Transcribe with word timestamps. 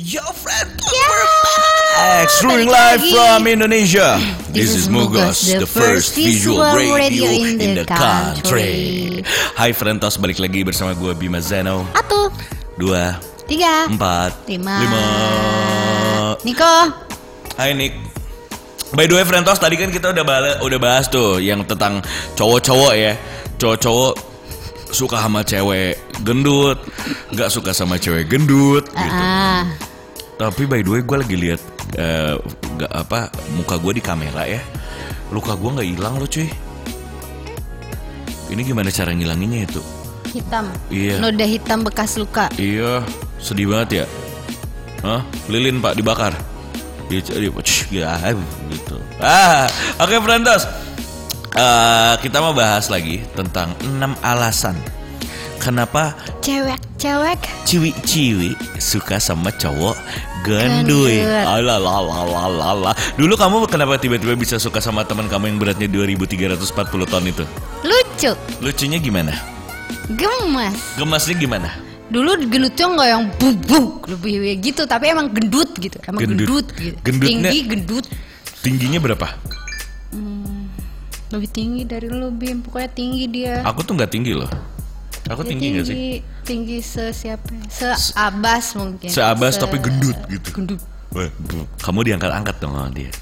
Yo 0.00 0.24
friend, 0.32 0.72
back! 0.80 2.24
Streaming 2.40 2.72
live 2.72 3.04
from 3.12 3.44
Indonesia. 3.44 4.16
This 4.48 4.72
is 4.72 4.88
Mugos, 4.88 5.44
the 5.52 5.68
first 5.68 6.16
visual 6.16 6.64
radio 6.64 7.28
in 7.28 7.76
the 7.76 7.84
country. 7.84 9.20
Hai 9.52 9.76
Frentos, 9.76 10.16
balik 10.16 10.40
lagi 10.40 10.64
bersama 10.64 10.96
gue 10.96 11.12
Bima 11.12 11.44
Zeno. 11.44 11.84
Satu, 11.92 12.32
Dua, 12.80 13.20
tiga, 13.44 13.84
empat, 13.84 14.48
Lima. 14.48 14.80
lima. 14.80 15.04
Niko. 16.40 16.74
Hai 17.60 17.76
Nick. 17.76 17.92
By 18.96 19.04
the 19.04 19.20
way 19.20 19.28
Frentos, 19.28 19.60
tadi 19.60 19.76
kan 19.76 19.92
kita 19.92 20.08
udah 20.16 20.24
bahas, 20.24 20.56
udah 20.64 20.78
bahas 20.80 21.04
tuh 21.12 21.36
yang 21.36 21.68
tentang 21.68 22.00
cowok-cowok 22.32 22.92
ya. 22.96 23.12
Cowok-cowok 23.60 24.31
suka 24.92 25.18
sama 25.18 25.40
cewek 25.42 25.96
gendut, 26.22 26.78
nggak 27.32 27.48
suka 27.48 27.72
sama 27.72 27.96
cewek 27.98 28.28
gendut 28.28 28.86
gitu. 28.92 29.18
Ah, 29.18 29.66
Tapi 30.38 30.68
by 30.68 30.84
the 30.84 30.90
way 30.92 31.02
gue 31.02 31.16
lagi 31.18 31.36
lihat 31.36 31.60
nggak 32.76 32.92
apa 32.92 33.32
muka 33.56 33.80
gue 33.80 33.98
di 33.98 34.02
kamera 34.04 34.44
ya. 34.46 34.60
Luka 35.32 35.56
gue 35.56 35.70
nggak 35.80 35.88
hilang 35.88 36.14
loh 36.20 36.28
cuy. 36.28 36.48
Ini 38.52 38.60
gimana 38.68 38.92
cara 38.92 39.16
ngilanginnya 39.16 39.64
itu? 39.64 39.80
hitam. 40.32 40.64
Iya. 40.88 41.20
Noda 41.20 41.44
hitam 41.44 41.84
bekas 41.84 42.16
luka. 42.16 42.48
Iya, 42.56 43.04
sedih 43.36 43.68
banget 43.68 44.02
ya. 44.02 44.06
Hah? 45.04 45.20
Lilin 45.52 45.78
pak 45.84 45.94
dibakar. 45.94 46.32
Dia 47.12 47.20
dia 47.20 47.52
ya, 47.92 48.32
gitu. 48.72 48.96
Ah, 49.20 49.68
oke 50.00 50.16
Frentos. 50.24 50.64
Eh, 51.52 52.14
kita 52.18 52.40
mau 52.40 52.56
bahas 52.56 52.88
lagi 52.88 53.20
tentang 53.36 53.76
6 53.84 54.16
alasan 54.24 54.72
kenapa 55.60 56.16
Cewek-cewek. 56.40 57.44
ciwi-ciwi 57.68 58.56
suka 58.80 59.20
sama 59.20 59.52
cowok 59.52 59.92
gendut. 60.42 61.12
Alalalala. 61.44 62.96
Dulu 63.14 63.36
kamu 63.36 63.68
kenapa 63.68 64.00
tiba-tiba 64.00 64.32
bisa 64.32 64.56
suka 64.56 64.80
sama 64.80 65.04
teman 65.04 65.28
kamu 65.28 65.52
yang 65.52 65.58
beratnya 65.60 65.86
2340 65.86 66.72
ton 67.04 67.22
itu? 67.22 67.44
Lucu. 67.84 68.32
Lucunya 68.58 68.96
gimana? 68.96 69.36
Gemas. 70.08 70.96
Gemasnya 70.96 71.36
gimana? 71.36 71.68
Dulu 72.08 72.48
gendutnya 72.48 72.86
nggak 72.88 73.08
yang 73.08 73.24
bubuk 73.36 74.08
lebih 74.08 74.56
gitu, 74.58 74.84
tapi 74.84 75.12
emang 75.12 75.28
gendut 75.28 75.68
gitu. 75.76 76.00
Emang 76.04 76.20
Gendut. 76.24 76.44
gendut, 76.44 76.66
gitu. 76.74 76.96
Gendutnya- 77.00 77.52
Tinggi 77.52 77.58
gendut. 77.68 78.06
Tingginya 78.64 78.98
berapa? 78.98 79.28
Lebih 81.32 81.48
tinggi 81.48 81.82
dari 81.82 82.06
lo 82.06 82.28
Bim. 82.28 82.60
Pokoknya 82.60 82.90
tinggi 82.92 83.24
dia. 83.26 83.64
Aku 83.64 83.80
tuh 83.80 83.96
nggak 83.96 84.12
tinggi 84.12 84.36
loh. 84.36 84.48
Aku 85.24 85.40
Dia 85.42 85.50
tinggi 85.54 85.66
nggak 85.72 85.86
sih? 85.86 85.96
Tinggi 86.42 86.78
se 86.78 87.10
siapa? 87.10 87.46
Seabas 87.70 88.74
mungkin. 88.74 89.08
Seabas 89.08 89.54
Se- 89.54 89.60
tapi 89.60 89.78
gendut 89.78 90.18
gitu. 90.28 90.48
Gendut. 90.52 90.80
Kamu 91.78 92.00
diangkat-angkat 92.02 92.56
dong 92.58 92.74
sama 92.74 92.90
dia. 92.90 93.12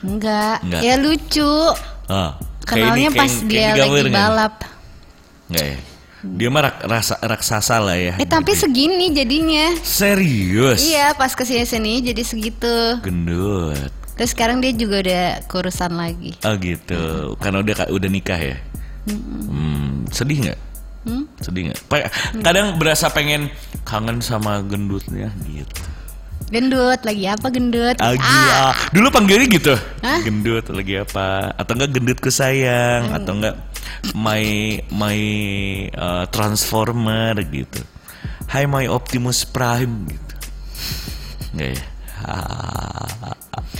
Enggak. 0.00 0.62
Enggak. 0.62 0.80
Ya 0.80 0.94
lucu. 0.96 1.52
Ah, 2.06 2.38
Kenalnya 2.64 3.10
pas 3.10 3.32
dia 3.44 3.74
lagi 3.74 4.08
balap. 4.08 4.54
Enggak 5.48 5.64
ya? 5.66 5.78
Dia 6.18 6.48
mah 6.50 6.62
rak- 6.66 6.82
rasa 6.82 7.14
raksasa 7.18 7.78
lah 7.78 7.94
ya. 7.94 8.14
Eh 8.18 8.26
tapi 8.26 8.54
segini 8.54 9.10
jadinya. 9.10 9.74
serius. 9.80 10.82
Iya 10.82 11.14
pas 11.14 11.30
ke 11.30 11.42
sini 11.42 11.62
sini 11.62 11.98
jadi 12.00 12.22
segitu. 12.22 13.02
Gendut. 13.02 13.90
Terus 14.18 14.34
sekarang 14.34 14.58
dia 14.58 14.74
juga 14.74 14.98
udah 14.98 15.24
kurusan 15.46 15.94
lagi. 15.94 16.34
Oh 16.42 16.58
gitu. 16.58 17.38
Karena 17.38 17.62
udah 17.62 17.86
udah 17.86 18.10
nikah 18.10 18.34
ya. 18.34 18.58
Hmm, 19.06 20.10
sedih 20.10 20.42
nggak? 20.42 20.58
Hmm? 21.06 21.24
Sedih 21.38 21.70
nggak? 21.70 21.78
Kadang 22.42 22.82
berasa 22.82 23.06
pengen 23.14 23.46
kangen 23.86 24.18
sama 24.18 24.58
gendutnya 24.66 25.30
gitu. 25.46 25.86
Gendut 26.50 26.98
lagi 27.06 27.24
apa 27.30 27.46
gendut? 27.46 27.94
Agi 28.02 28.18
Ah, 28.18 28.72
ah. 28.72 28.76
Dulu 28.90 29.06
panggilnya 29.14 29.46
gitu. 29.46 29.78
Hah? 30.02 30.18
Gendut 30.26 30.66
lagi 30.66 30.98
apa? 30.98 31.54
Atau 31.54 31.78
enggak 31.78 31.94
gendutku 31.94 32.34
sayang? 32.34 33.14
Atau 33.14 33.38
enggak 33.38 33.54
my 34.18 34.44
my 34.90 35.20
uh, 35.94 36.24
transformer 36.34 37.38
gitu. 37.46 37.86
Hai 38.50 38.66
my 38.66 38.90
Optimus 38.90 39.46
Prime 39.46 40.10
gitu. 40.10 40.34
Enggak 41.54 41.68
ya? 41.78 41.82
Ah. 42.26 43.37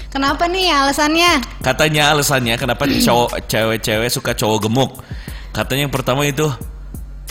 Kenapa 0.09 0.49
nih 0.49 0.73
alasannya? 0.73 1.63
Katanya 1.63 2.13
alasannya 2.15 2.55
kenapa 2.57 2.85
cowok 2.89 3.47
cewek-cewek 3.49 4.09
suka 4.13 4.33
cowok 4.35 4.59
gemuk. 4.69 4.91
Katanya 5.53 5.89
yang 5.89 5.95
pertama 5.95 6.25
itu 6.29 6.47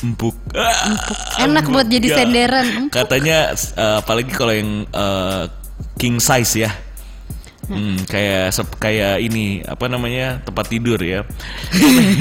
empuk. 0.04 0.36
Ah, 0.54 1.46
Enak 1.46 1.70
buat 1.70 1.88
jadi 1.90 2.08
senderan. 2.14 2.66
Empuk. 2.90 2.94
Katanya 2.94 3.54
uh, 3.78 4.02
apalagi 4.02 4.32
kalau 4.34 4.54
yang 4.54 4.86
uh, 4.94 5.50
king 5.98 6.22
size 6.22 6.68
ya. 6.68 6.72
Hmm, 7.68 8.00
kayak 8.08 8.56
sep- 8.56 8.80
kayak 8.80 9.20
ini 9.20 9.60
apa 9.62 9.92
namanya 9.92 10.40
tempat 10.40 10.72
tidur 10.72 10.96
ya. 11.00 11.28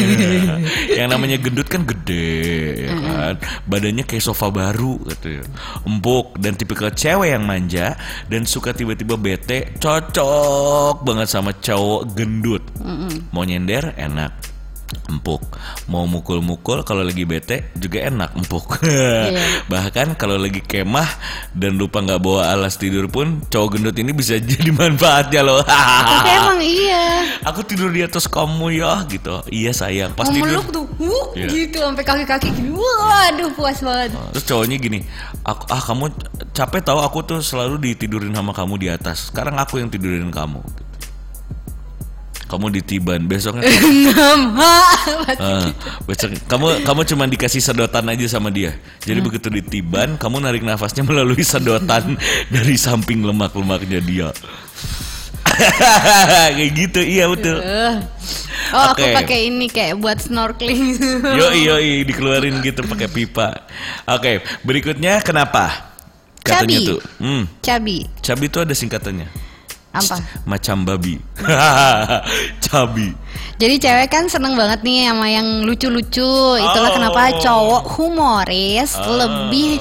yang 0.99 1.09
namanya 1.09 1.39
gendut 1.39 1.67
kan 1.67 1.87
gede, 1.87 2.87
ya 2.87 2.93
kan. 2.95 3.35
Badannya 3.65 4.03
kayak 4.03 4.25
sofa 4.25 4.51
baru 4.51 4.99
gitu 5.07 5.41
ya. 5.41 5.45
Empuk 5.87 6.35
dan 6.39 6.55
tipikal 6.55 6.91
cewek 6.91 7.31
yang 7.31 7.47
manja 7.47 7.95
dan 8.27 8.43
suka 8.43 8.75
tiba-tiba 8.75 9.15
bete, 9.15 9.75
cocok 9.79 11.03
banget 11.03 11.29
sama 11.31 11.55
cowok 11.55 12.03
gendut. 12.15 12.63
Mau 13.31 13.43
nyender 13.43 13.95
enak, 13.95 14.33
empuk. 15.07 15.43
Mau 15.87 16.05
mukul-mukul 16.05 16.83
kalau 16.83 17.03
lagi 17.03 17.23
bete 17.23 17.71
juga 17.75 18.07
enak, 18.07 18.35
empuk. 18.35 18.79
Bahkan 19.73 20.15
kalau 20.15 20.37
lagi 20.37 20.61
kemah 20.61 21.07
dan 21.53 21.75
lupa 21.75 21.99
nggak 21.99 22.19
bawa 22.19 22.51
alas 22.51 22.77
tidur 22.77 23.07
pun 23.07 23.43
cowok 23.45 23.77
gendut 23.77 23.97
ini 23.97 24.11
bisa 24.11 24.39
jadi 24.51 24.71
manfaatnya 24.71 25.43
loh. 25.43 25.63
Tapi 25.63 26.31
emang 26.39 26.61
iya. 26.61 27.05
Aku 27.45 27.63
tidur 27.63 27.91
di 27.91 28.03
atas 28.03 28.27
kamu 28.27 28.75
ya 28.75 29.03
gitu. 29.07 29.43
Iya 29.49 29.71
sayang. 29.71 30.15
Pas 30.15 30.27
Mau 30.27 30.35
tidur. 30.35 30.63
tuh, 30.71 30.87
wuh, 30.99 31.27
Iya. 31.35 31.47
gitu 31.51 31.79
sampai 31.79 32.03
kaki-kaki 32.03 32.49
gini. 32.51 32.71
Waduh 32.75 33.51
puas 33.55 33.79
banget. 33.81 34.15
Terus 34.35 34.45
cowoknya 34.47 34.77
gini, 34.79 34.99
aku, 35.43 35.63
ah 35.69 35.79
kamu 35.79 36.05
capek 36.51 36.81
tahu 36.83 36.99
aku 36.99 37.19
tuh 37.23 37.39
selalu 37.43 37.79
ditidurin 37.93 38.33
sama 38.33 38.51
kamu 38.51 38.75
di 38.79 38.89
atas. 38.89 39.31
Sekarang 39.31 39.59
aku 39.59 39.79
yang 39.79 39.91
tidurin 39.91 40.31
kamu. 40.31 40.59
gitu. 40.63 40.83
Kamu 42.47 42.71
ditiban 42.71 43.27
besoknya. 43.27 43.67
Ah, 45.37 45.71
besok 46.07 46.35
kamu 46.47 46.83
kamu 46.87 47.01
cuma 47.07 47.25
dikasih 47.27 47.63
sedotan 47.63 48.07
aja 48.11 48.27
sama 48.27 48.51
dia. 48.51 48.75
Jadi 49.03 49.19
begitu 49.23 49.51
ditiban, 49.51 50.19
kamu 50.19 50.43
narik 50.43 50.63
nafasnya 50.63 51.03
melalui 51.07 51.43
sedotan 51.43 52.15
dari 52.55 52.75
samping 52.79 53.23
lemak-lemaknya 53.23 54.01
dia. 54.03 54.29
Kayak 56.57 56.71
gitu, 56.75 57.01
iya 57.03 57.31
betul. 57.31 57.59
Oh 57.63 57.95
aku 58.73 59.03
Oke. 59.03 59.15
pakai 59.15 59.39
ini 59.51 59.67
kayak 59.71 59.95
buat 60.03 60.19
snorkeling. 60.19 60.99
Yo 61.23 61.47
yo 61.55 61.77
dikeluarin 62.03 62.59
gitu 62.63 62.83
pakai 62.83 63.09
pipa. 63.11 63.67
Oke, 64.11 64.43
berikutnya 64.67 65.23
kenapa? 65.23 65.95
Katanya 66.43 66.79
Cabi. 66.79 66.87
tuh, 66.87 67.01
hmm, 67.19 67.43
Cabi. 67.59 67.99
cabi 68.23 68.45
itu 68.47 68.59
ada 68.63 68.71
singkatannya. 68.71 69.27
Apa? 69.99 70.17
Macam 70.45 70.85
babi. 70.85 71.17
cabi. 72.65 73.09
Jadi 73.57 73.75
cewek 73.81 74.09
kan 74.09 74.29
seneng 74.29 74.53
banget 74.53 74.85
nih 74.85 75.09
sama 75.09 75.27
yang 75.27 75.65
lucu-lucu. 75.65 76.33
Itulah 76.57 76.91
Oh. 76.93 76.95
kenapa 76.95 77.21
cowok 77.41 77.85
humoris 77.97 78.93
Oh. 78.95 79.17
lebih 79.17 79.81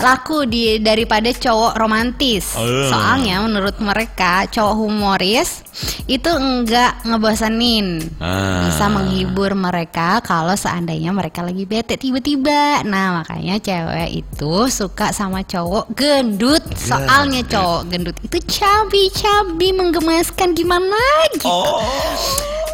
laku 0.00 0.48
di 0.48 0.80
daripada 0.80 1.28
cowok 1.30 1.76
romantis. 1.76 2.56
Oh. 2.56 2.88
Soalnya 2.88 3.44
menurut 3.44 3.76
mereka 3.78 4.48
cowok 4.48 4.74
humoris 4.76 5.62
itu 6.08 6.30
enggak 6.32 7.00
ngebosanin. 7.06 8.02
Ah. 8.18 8.66
Bisa 8.66 8.88
menghibur 8.90 9.52
mereka 9.54 10.20
kalau 10.24 10.56
seandainya 10.56 11.12
mereka 11.14 11.44
lagi 11.44 11.64
bete 11.64 11.94
tiba-tiba. 12.00 12.82
Nah, 12.84 13.22
makanya 13.22 13.60
cewek 13.60 14.24
itu 14.24 14.54
suka 14.72 15.12
sama 15.12 15.44
cowok 15.44 15.92
gendut. 15.94 16.64
Soalnya 16.74 17.44
cowok 17.46 17.82
gendut 17.92 18.16
itu 18.24 18.38
cabi-cabi 18.48 19.72
menggemaskan 19.76 20.52
gimana 20.52 21.00
gitu 21.36 21.48
Oh. 21.50 21.82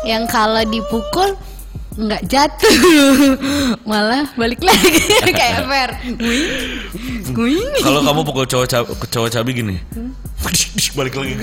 yang 0.07 0.29
kalau 0.31 0.63
dipukul 0.63 1.35
nggak 1.97 2.23
jatuh 2.29 2.77
malah 3.89 4.29
balik 4.37 4.61
lagi 4.61 5.01
kayak 5.41 5.65
fair. 5.65 5.91
Kalau 7.81 8.01
kamu 8.05 8.21
pukul 8.25 8.45
cowok 8.45 8.67
cowok 9.09 9.29
cabi 9.33 9.51
gini. 9.57 9.77
Balik 10.97 11.15
lagi. 11.15 11.35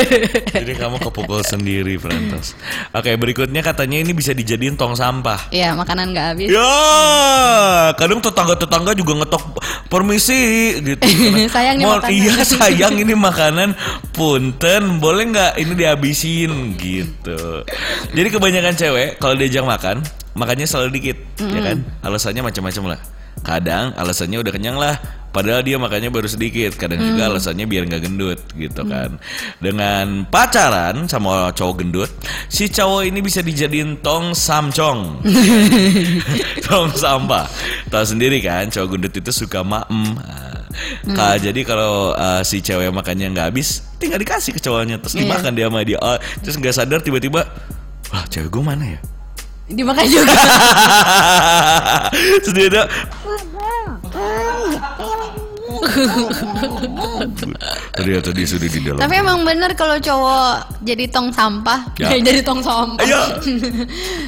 Jadi 0.60 0.72
kamu 0.74 0.96
kepukul 1.00 1.40
sendiri, 1.40 1.96
Frantos. 1.96 2.52
Oke, 2.92 3.14
berikutnya 3.14 3.60
katanya 3.60 3.98
ini 3.98 4.12
bisa 4.12 4.32
dijadiin 4.32 4.74
tong 4.74 4.92
sampah. 4.92 5.48
ya 5.48 5.72
makanan 5.72 6.12
nggak 6.12 6.26
habis 6.34 6.48
Ya, 6.48 6.72
kadang 7.96 8.20
tetangga-tetangga 8.20 8.92
juga 8.92 9.24
ngetok 9.24 9.44
permisi 9.88 10.40
gitu. 10.78 11.02
Sayang 11.54 11.80
nih 11.80 11.86
Mau- 11.86 11.96
makanan. 11.98 12.14
Iya 12.14 12.34
sayang 12.44 12.94
ini 12.96 13.14
makanan. 13.14 13.68
Punten, 14.12 14.98
boleh 14.98 15.24
nggak 15.30 15.52
ini 15.56 15.72
dihabisin 15.72 16.74
gitu. 16.76 17.62
Jadi 18.12 18.28
kebanyakan 18.28 18.74
cewek 18.74 19.08
kalau 19.16 19.34
diajak 19.34 19.62
makan, 19.62 20.02
makannya 20.34 20.66
selalu 20.66 21.00
dikit, 21.00 21.18
ya 21.40 21.60
kan? 21.62 21.78
Alasannya 22.02 22.42
macam-macam 22.42 22.96
lah. 22.96 23.00
Kadang 23.42 23.94
alasannya 23.94 24.38
udah 24.40 24.52
kenyang 24.52 24.76
lah. 24.76 24.96
Padahal 25.28 25.60
dia 25.60 25.76
makannya 25.76 26.08
baru 26.08 26.24
sedikit. 26.24 26.74
Kadang 26.74 27.04
juga 27.04 27.28
alasannya 27.28 27.68
biar 27.68 27.84
nggak 27.84 28.02
gendut 28.02 28.40
gitu 28.56 28.82
kan. 28.88 29.20
Dengan 29.60 30.24
pacaran 30.24 31.04
sama 31.04 31.52
cowok 31.52 31.74
gendut, 31.84 32.10
si 32.48 32.66
cowok 32.66 33.06
ini 33.06 33.20
bisa 33.20 33.44
dijadiin 33.44 34.00
tong 34.00 34.32
samcong. 34.32 35.20
tong 36.66 36.90
sampah. 36.96 37.44
Tahu 37.92 38.04
sendiri 38.08 38.40
kan, 38.40 38.72
cowok 38.72 38.88
gendut 38.96 39.14
itu 39.14 39.30
suka 39.30 39.60
maem. 39.60 40.16
Nah, 40.16 41.14
Kak, 41.14 41.42
jadi 41.42 41.60
kalau 41.66 42.14
uh, 42.14 42.40
si 42.40 42.62
cewek 42.62 42.88
makannya 42.88 43.28
nggak 43.34 43.52
habis, 43.52 43.84
tinggal 43.98 44.16
dikasih 44.16 44.54
ke 44.56 44.60
cowoknya 44.62 44.96
terus 45.02 45.12
Iya. 45.12 45.26
dimakan 45.28 45.52
dia 45.54 45.66
sama 45.68 45.80
dia. 45.84 45.98
Oh, 46.00 46.18
terus 46.40 46.56
nggak 46.56 46.74
sadar 46.74 47.00
tiba-tiba, 47.04 47.44
wah 48.10 48.24
cewek 48.30 48.48
gue 48.48 48.62
mana 48.64 48.96
ya? 48.96 49.00
Dimakan 49.68 50.04
juga. 50.08 50.32
ada, 52.68 52.82
ternyata 57.94 58.28
dia 58.32 58.46
sudah 58.48 58.68
di 58.68 58.80
dalam. 58.82 59.00
Tapi 59.00 59.14
emang 59.18 59.44
bener 59.44 59.72
kalau 59.74 59.96
cowok 60.00 60.80
jadi 60.82 61.04
tong 61.10 61.30
sampah, 61.30 61.84
Ya. 62.00 62.12
kayak 62.12 62.22
jadi 62.28 62.40
tong 62.42 62.60
sampah. 62.64 63.04
Ayo, 63.04 63.20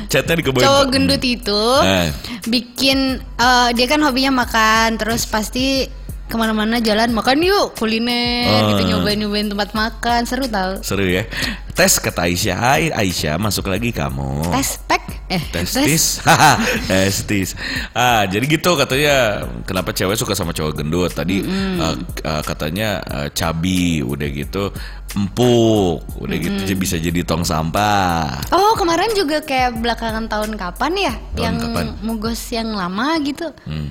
chatnya. 0.06 0.36
Cowok 0.40 0.84
gendut 0.92 1.22
itu 1.24 1.62
Eh. 1.84 2.08
bikin 2.46 3.20
eh, 3.20 3.68
dia 3.74 3.86
kan 3.88 4.00
hobinya 4.04 4.44
makan, 4.44 5.00
terus 5.00 5.24
pasti 5.26 5.88
ke 6.30 6.38
mana-mana 6.38 6.78
jalan 6.78 7.10
makan 7.10 7.42
yuk 7.42 7.74
kuliner, 7.74 8.46
Oh. 8.46 8.68
gitu 8.72 8.82
nyobain 8.86 9.18
nyobain 9.18 9.46
tempat 9.46 9.74
makan, 9.74 10.22
seru 10.22 10.46
tau. 10.46 10.78
Seru 10.80 11.02
ya. 11.02 11.26
Tes 11.70 11.96
kata 11.96 12.24
Aisyah, 12.24 12.56
Hai 12.56 12.84
Aisyah, 12.88 13.34
masuk 13.34 13.66
lagi 13.66 13.90
kamu. 13.90 14.46
Tes 14.46 14.78
pack, 14.84 15.26
eh 15.26 15.42
tes. 15.50 15.66
Testis, 15.66 16.04
testis. 16.90 17.48
Ah, 17.90 18.22
jadi 18.24 18.46
gitu 18.46 18.74
katanya. 18.74 19.42
Kenapa 19.64 19.90
cewek 19.90 20.14
suka 20.14 20.32
sama 20.32 20.52
cowok 20.52 20.76
gendut? 20.76 21.10
Tadi 21.10 21.40
eh, 21.40 21.94
eh, 22.22 22.42
katanya 22.42 23.00
eh, 23.02 23.28
cabi, 23.32 24.00
udah 24.00 24.28
gitu 24.28 24.70
empuk, 25.10 26.06
udah 26.16 26.36
gitu 26.38 26.58
jadi 26.64 26.76
bisa 26.76 26.94
jadi 26.94 27.20
tong 27.22 27.42
sampah. 27.42 28.46
Oh 28.50 28.78
kemarin 28.78 29.10
juga 29.12 29.42
kayak 29.42 29.74
belakangan 29.76 30.26
tahun 30.26 30.54
kapan 30.54 30.92
ya, 30.94 31.14
Tahun 31.34 31.42
yang 31.42 31.54
kapan? 31.58 31.86
mugos 32.00 32.38
yang 32.50 32.70
lama 32.70 33.18
gitu. 33.18 33.50
Hmm. 33.66 33.90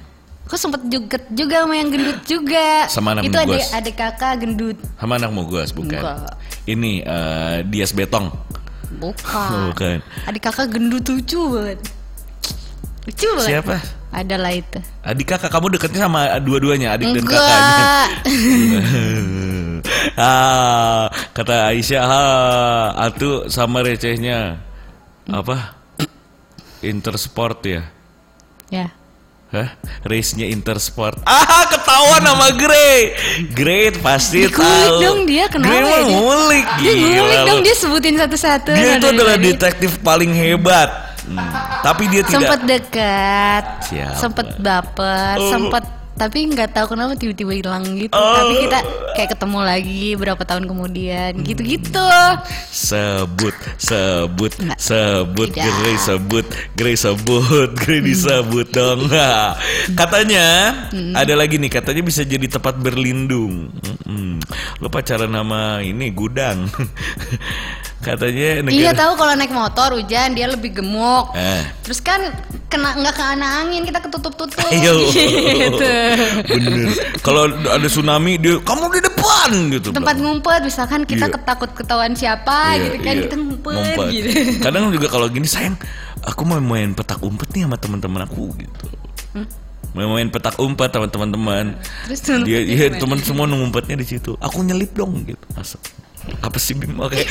Kok 0.50 0.58
sempet 0.58 0.82
juget 0.90 1.24
juga 1.30 1.62
sama 1.62 1.78
yang 1.78 1.94
gendut 1.94 2.20
juga. 2.26 2.90
Sama 2.90 3.14
anak 3.14 3.30
Itu 3.30 3.38
adik 3.38 3.64
adik 3.70 3.96
kakak 4.02 4.34
gendut. 4.42 4.78
Sama 4.98 5.22
anak 5.22 5.30
mugos 5.30 5.70
bukan? 5.70 6.02
Enggak. 6.02 6.34
Ini 6.66 6.92
eh, 7.06 7.58
Dias 7.70 7.94
Betong. 7.94 8.34
Bukan. 8.98 9.70
Bukan. 9.70 10.02
Adik 10.26 10.42
kakak 10.50 10.74
gendut 10.74 11.06
lucu 11.06 11.38
banget. 11.54 11.80
Lucu 13.06 13.30
banget. 13.38 13.46
Siapa? 13.46 13.78
Adalah 14.10 14.50
itu. 14.58 14.82
Adik 15.06 15.30
kakak 15.30 15.54
kamu 15.54 15.78
deketnya 15.78 16.10
sama 16.10 16.22
dua-duanya, 16.42 16.98
adik 16.98 17.14
dan 17.14 17.26
kakaknya. 17.30 17.86
Enggak. 17.86 18.08
ah, 20.34 21.14
kata 21.38 21.70
Aisyah, 21.70 22.02
ah, 22.10 22.86
atu 23.06 23.46
sama 23.54 23.86
recehnya 23.86 24.58
apa? 25.30 25.78
Intersport 26.82 27.62
ya? 27.70 27.86
ya. 28.74 28.90
Hah? 29.50 29.74
Race-nya 30.04 30.46
Intersport. 30.46 31.18
Ah, 31.24 31.66
ketahuan 31.68 32.22
sama 32.22 32.54
Grey. 32.54 33.18
Grey 33.50 33.90
pasti 33.96 34.46
Dikulik 34.46 34.62
tahu. 34.62 35.02
dong 35.02 35.20
dia, 35.26 35.50
kenapa 35.50 35.74
Grey 35.74 35.90
ya 35.90 36.02
ngulik 36.08 36.66
Dia 36.78 36.94
ngulik 36.94 37.40
dong 37.44 37.60
dia 37.60 37.74
sebutin 37.74 38.16
satu-satu. 38.16 38.72
Dia 38.72 38.92
itu 38.96 39.08
adalah 39.10 39.36
detektif 39.36 39.98
paling 40.00 40.30
hebat. 40.32 40.90
Hmm. 41.26 41.50
Tapi 41.82 42.04
dia 42.08 42.22
tidak 42.22 42.46
Sempet 42.46 42.60
dekat, 42.64 43.64
Siapa? 43.86 44.18
sempet 44.18 44.48
baper, 44.56 45.36
Oh. 45.36 45.50
sempet 45.50 45.84
tapi 46.16 46.50
nggak 46.50 46.76
tahu 46.76 46.96
kenapa 46.96 47.16
tiba-tiba 47.16 47.54
hilang 47.54 47.84
gitu. 47.96 48.12
Oh. 48.16 48.36
Tapi 48.36 48.54
kita 48.68 48.80
kayak 49.16 49.30
ketemu 49.36 49.60
lagi 49.62 50.06
berapa 50.16 50.44
tahun 50.44 50.64
kemudian, 50.66 51.32
gitu-gitu. 51.44 52.08
sebut 52.70 53.56
sebut 53.78 54.54
Nggak. 54.56 54.78
sebut. 54.80 55.50
Grey 55.52 55.98
sebut 55.98 56.46
Grey 56.76 56.96
sebut 56.96 57.70
Grey 57.76 58.00
disebut 58.00 58.68
dong 58.72 59.10
Nah, 59.10 59.56
katanya 60.00 60.72
ada 61.16 61.34
lagi 61.36 61.58
nih 61.58 61.72
katanya 61.72 62.04
bisa 62.06 62.24
jadi 62.24 62.46
tempat 62.48 62.78
berlindung 62.80 63.74
Mm-mm. 63.74 64.40
lo 64.80 64.88
pacaran 64.88 65.32
sama 65.32 65.82
ini 65.82 66.12
gudang 66.12 66.68
katanya 68.00 68.64
Iya 68.64 68.64
negara 68.64 68.96
tahu 68.96 69.12
kalau 69.16 69.34
naik 69.36 69.52
motor 69.52 69.90
hujan 69.94 70.32
dia 70.32 70.48
lebih 70.48 70.72
gemuk. 70.74 71.32
Eh. 71.34 71.64
Terus 71.84 72.00
kan 72.00 72.22
kena 72.66 72.96
nggak 72.96 73.12
kena 73.12 73.48
angin 73.62 73.84
kita 73.84 74.00
ketutup-tutup. 74.00 74.56
Ayo. 74.72 75.10
gitu. 75.12 75.92
bener 76.46 76.90
kalau 77.20 77.44
ada 77.50 77.86
tsunami 77.86 78.38
dia 78.38 78.56
kamu 78.60 78.84
di 78.90 79.02
depan 79.04 79.50
gitu 79.72 79.90
Tempat 79.92 80.16
bilang. 80.16 80.40
ngumpet 80.40 80.62
misalkan 80.64 81.02
kita 81.04 81.26
Iya. 81.28 81.34
ketakut 81.36 81.72
ketahuan 81.74 82.14
siapa 82.14 82.74
Iya, 82.74 82.84
gitu 82.86 82.98
kan 83.00 83.14
iya. 83.14 83.24
kita 83.28 83.36
ngumpet, 83.36 83.74
Ngumpet. 83.74 84.08
gitu. 84.12 84.30
Kadang 84.62 84.84
juga 84.90 85.08
kalau 85.10 85.28
gini 85.28 85.46
sayang, 85.46 85.76
aku 86.22 86.42
mau 86.44 86.58
main 86.58 86.94
petak 86.94 87.20
umpet 87.20 87.50
nih 87.52 87.68
sama 87.68 87.76
teman-teman 87.76 88.22
aku 88.24 88.54
gitu. 88.56 88.86
Mau 89.90 90.14
main 90.14 90.30
petak 90.30 90.56
umpet 90.56 90.94
sama 90.94 91.10
teman-teman. 91.10 91.74
Terus 92.06 92.22
dia 92.46 92.62
iya 92.62 92.94
teman 92.94 93.18
semua 93.20 93.44
ngumpetnya 93.44 93.98
di 93.98 94.06
situ. 94.06 94.38
Aku 94.38 94.62
nyelip 94.62 94.94
dong 94.94 95.26
gitu. 95.26 95.42
Masuk. 95.52 95.82
Apa 96.40 96.58
sih 96.62 96.78
Bim? 96.78 96.96
Oke. 97.00 97.26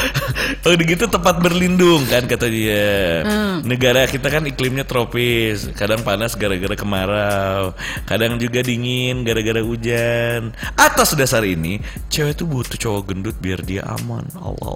oh 0.66 0.70
udah 0.74 0.86
gitu 0.86 1.04
tempat 1.08 1.38
berlindung 1.40 2.02
kan 2.06 2.26
kata 2.26 2.46
dia. 2.50 3.22
Negara 3.62 4.06
kita 4.10 4.28
kan 4.28 4.44
iklimnya 4.44 4.84
tropis. 4.84 5.70
Kadang 5.74 6.02
panas 6.02 6.34
gara-gara 6.34 6.74
kemarau. 6.74 7.72
Kadang 8.04 8.36
juga 8.36 8.60
dingin 8.62 9.22
gara-gara 9.22 9.62
hujan. 9.62 10.52
Atas 10.74 11.14
dasar 11.14 11.46
ini, 11.46 11.78
cewek 12.12 12.38
tuh 12.38 12.46
butuh 12.48 12.78
cowok 12.78 13.02
gendut 13.12 13.36
biar 13.38 13.62
dia 13.62 13.82
aman. 13.86 14.24
Allah. 14.38 14.74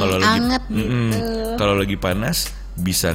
kalau 0.00 0.16
lagi 0.16 0.40
Mm-mm. 0.72 1.08
gitu. 1.12 1.32
kalau 1.60 1.74
lagi 1.76 1.96
panas 2.00 2.48
bisa 2.76 3.12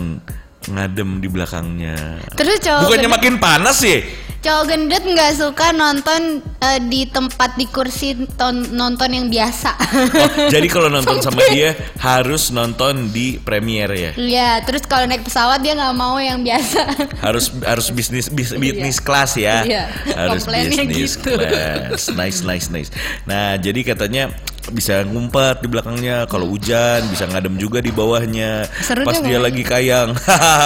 ngadem 0.67 1.21
di 1.21 1.27
belakangnya. 1.27 2.19
Terus 2.33 2.57
cowok 2.61 2.81
Bukannya 2.87 3.07
gendut, 3.07 3.15
makin 3.21 3.33
panas 3.37 3.79
ya? 3.81 3.99
cowok 4.45 4.65
gendut 4.69 5.01
nggak 5.01 5.41
suka 5.41 5.73
nonton 5.73 6.37
eh, 6.61 6.77
di 6.85 7.09
tempat 7.09 7.57
di 7.57 7.65
kursi 7.65 8.13
ton- 8.37 8.69
nonton 8.77 9.09
yang 9.09 9.25
biasa. 9.25 9.73
Oh, 9.73 10.53
jadi 10.53 10.67
kalau 10.69 10.93
nonton 10.93 11.17
sama 11.17 11.41
dia 11.49 11.73
harus 11.97 12.53
nonton 12.53 13.09
di 13.09 13.41
premier 13.41 13.89
ya. 13.89 14.11
Iya, 14.13 14.49
terus 14.61 14.85
kalau 14.85 15.09
naik 15.09 15.25
pesawat 15.25 15.65
dia 15.65 15.73
nggak 15.73 15.97
mau 15.97 16.21
yang 16.21 16.45
biasa. 16.45 16.77
Harus 17.25 17.49
harus 17.65 17.89
bisnis 17.89 18.29
bis, 18.29 18.53
bisnis 18.53 19.01
kelas 19.01 19.33
ya. 19.33 19.65
Iya, 19.65 19.83
Harus 20.13 20.45
komplainnya 20.45 20.85
bisnis 20.85 21.17
gitu. 21.17 21.33
kelas. 21.33 22.01
Nice 22.13 22.39
nice 22.45 22.67
nice. 22.69 22.89
Nah, 23.25 23.57
jadi 23.57 23.81
katanya 23.81 24.29
bisa 24.71 25.05
ngumpet 25.05 25.61
di 25.61 25.67
belakangnya. 25.69 26.25
Kalau 26.25 26.49
hujan 26.49 27.05
bisa 27.11 27.29
ngadem 27.29 27.59
juga 27.59 27.83
di 27.83 27.91
bawahnya. 27.93 28.65
Seru 28.81 29.05
pas 29.05 29.19
dia 29.19 29.37
pokoknya. 29.37 29.39
lagi 29.41 29.63
kayang. 29.65 30.09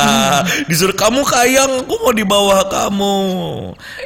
Disuruh 0.70 0.96
kamu 0.96 1.22
kayang 1.26 1.72
aku 1.84 1.96
mau 2.00 2.14
di 2.14 2.26
bawah 2.28 2.62
kamu. 2.70 3.18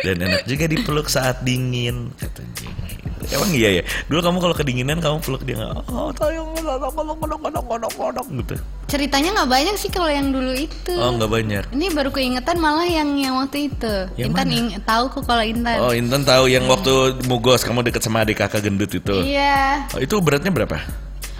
Dan 0.02 0.16
enak 0.24 0.44
juga 0.50 0.66
dipeluk 0.66 1.08
saat 1.12 1.44
dingin 1.46 2.10
katanya 2.18 3.03
emang 3.26 3.52
iya 3.52 3.70
ya 3.78 3.84
dulu 4.06 4.20
kamu 4.20 4.38
kalau 4.40 4.56
kedinginan 4.56 4.98
kamu 4.98 5.18
peluk 5.20 5.44
dia 5.44 5.56
nggak 5.56 5.72
oh 5.86 6.10
sayang 6.12 6.48
kodok 6.52 6.92
kodok 6.92 7.18
kodok 7.18 7.40
kodok 7.40 7.64
kodok 7.66 7.94
kodok 7.94 8.28
gitu 8.42 8.56
Ceritanya 8.84 9.34
nggak 9.34 9.50
banyak 9.50 9.76
sih 9.76 9.90
kalau 9.90 10.06
yang 10.06 10.30
dulu 10.30 10.54
itu. 10.54 10.94
oh 10.94 11.10
nggak 11.12 11.32
banyak 11.32 11.64
Ini 11.72 11.86
baru 11.90 12.10
keingetan 12.10 12.58
malah 12.58 12.86
yang 12.86 13.10
yang 13.16 13.34
waktu 13.36 13.68
itu. 13.68 13.96
Yang 14.14 14.30
Intan 14.30 14.48
ing- 14.52 14.76
tahu 14.84 15.10
kok 15.10 15.24
kalau 15.24 15.42
Intan. 15.42 15.78
oh 15.80 15.90
Intan 15.92 16.22
tahu 16.22 16.46
yang 16.46 16.68
waktu 16.68 16.92
mugos 17.26 17.64
kamu 17.64 17.82
deket 17.84 18.02
sama 18.02 18.22
adik 18.22 18.38
kakak 18.38 18.62
gendut 18.62 18.92
itu 18.92 19.16
Iya. 19.18 19.90
oh, 19.90 20.00
itu 20.00 20.14
beratnya 20.20 20.52
berapa 20.52 20.78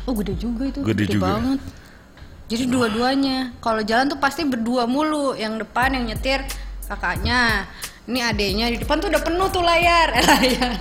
Oh 0.04 0.18
gede 0.18 0.34
juga 0.36 0.66
itu. 0.66 0.82
Gede 0.82 1.06
juga. 1.08 1.38
banget. 1.38 1.60
Jadi 2.44 2.64
dua-duanya. 2.66 3.56
Kalau 3.60 3.80
jalan 3.82 4.06
tuh 4.06 4.18
pasti 4.18 4.44
berdua 4.44 4.84
mulu. 4.84 5.32
Yang 5.34 5.64
depan 5.64 5.94
yang 5.94 6.06
nyetir 6.06 6.44
kakaknya. 6.84 7.70
Ini 8.04 8.20
adeknya 8.22 8.66
di 8.68 8.78
depan 8.78 9.00
tuh 9.00 9.08
udah 9.08 9.22
penuh 9.22 9.48
tuh 9.48 9.62
layar. 9.62 10.08
Eh, 10.12 10.24
layar. 10.30 10.72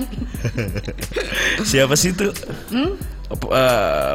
siapa 1.70 1.94
sih 1.94 2.10
itu 2.10 2.28
Hmm? 2.68 2.98
Eh, 3.32 4.14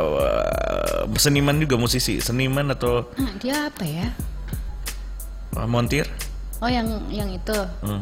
seniman 1.18 1.56
juga 1.56 1.76
musisi 1.76 2.20
seniman 2.20 2.70
atau 2.70 3.08
Nah, 3.16 3.32
dia 3.38 3.66
apa 3.66 3.82
ya? 3.82 4.08
eh, 5.54 5.66
montir 5.66 6.06
Oh 6.58 6.68
yang 6.68 6.86
yang 7.08 7.30
itu. 7.30 7.56
Hmm, 7.80 8.02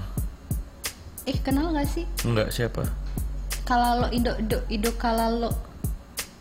Eh 1.23 1.37
kenal 1.39 1.71
gak 1.71 1.87
sih? 1.87 2.03
enggak 2.21 2.49
siapa 2.49 2.83
Kalalo 3.63 4.09
Indo 4.09 4.33
Indo 4.35 4.59
Indo 4.67 4.91
Kalalo. 4.93 5.49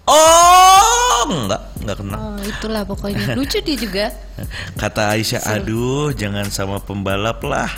oh 0.04 1.22
enggak 1.26 1.62
enggak 1.78 1.96
kenal 1.96 2.18
Oh 2.18 2.36
itulah 2.40 2.82
pokoknya. 2.82 3.32
Lucu 3.38 3.60
dia 3.60 3.76
juga. 3.76 4.06
kata 4.74 5.14
Aisyah 5.14 5.40
aduh 5.50 6.10
jangan 6.12 6.48
sama 6.48 6.76
pembalap 6.78 7.40
lah 7.40 7.70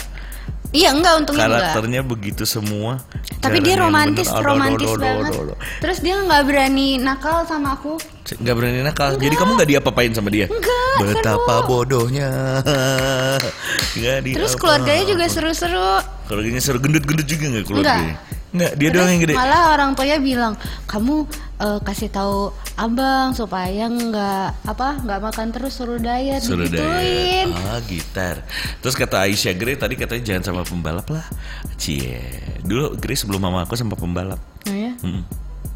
Iya 0.76 0.90
enggak 0.92 1.14
untungnya 1.16 1.46
enggak. 1.48 1.60
Karakternya 1.72 2.00
begitu 2.04 2.44
semua. 2.44 3.00
Tapi 3.40 3.58
dia 3.58 3.74
romantis, 3.76 4.28
bener, 4.28 4.36
aduh, 4.36 4.46
romantis 4.46 4.84
aduh, 4.84 4.92
aduh, 4.92 5.04
banget. 5.06 5.32
aduh, 5.32 5.42
aduh. 5.48 5.56
Terus 5.80 5.98
dia 6.04 6.14
nggak 6.20 6.42
berani 6.44 6.88
nakal 6.98 7.36
sama 7.48 7.68
aku. 7.72 7.96
Nggak 8.36 8.54
berani 8.54 8.80
nakal. 8.82 9.08
Jadi 9.16 9.34
kamu 9.34 9.50
nggak 9.56 9.70
diapa-apain 9.72 10.12
sama 10.12 10.28
dia? 10.28 10.46
Enggak, 10.46 10.94
Betapa 10.98 11.54
seru. 11.56 11.66
bodohnya. 11.66 12.30
Nggak 13.96 14.16
Terus 14.26 14.52
diapa- 14.52 14.60
keluarganya 14.60 15.04
juga 15.06 15.24
seru-seru. 15.26 15.90
Keluarganya 16.26 16.60
seru 16.60 16.78
gendut-gendut 16.78 17.24
juga 17.24 17.44
nggak 17.48 17.64
keluarganya? 17.64 18.16
Nggak, 18.52 18.72
dia 18.72 18.88
Terus 18.88 18.96
doang 18.96 19.10
yang 19.10 19.22
gede. 19.22 19.34
Malah 19.36 19.62
orang 19.70 19.90
tuanya 19.92 20.18
bilang, 20.18 20.52
kamu 20.86 21.28
eh, 21.58 21.78
kasih 21.80 22.08
tahu 22.08 22.48
abang 22.74 23.32
supaya 23.32 23.86
nggak 23.86 24.66
apa 24.66 25.00
nggak 25.00 25.20
makan 25.22 25.48
terus 25.48 25.72
suruh 25.74 25.96
diet 25.96 26.40
Suruh 26.40 26.64
digituin. 26.64 27.48
diet. 27.48 27.48
Ah, 27.64 27.80
gitar. 27.80 28.36
Terus 28.78 28.94
kata 28.94 29.24
Aisyah 29.24 29.54
Grey 29.54 29.74
tadi 29.74 29.94
katanya 29.94 30.22
jangan 30.26 30.42
sama 30.44 30.62
pembalap 30.62 31.08
lah. 31.08 31.24
Cie. 31.74 32.20
Dulu 32.60 32.96
Grey 32.96 33.14
sebelum 33.14 33.40
mama 33.40 33.62
aku 33.62 33.72
sama 33.72 33.94
pembalap. 33.94 34.38
Oh 34.64 34.72
ya? 34.72 34.92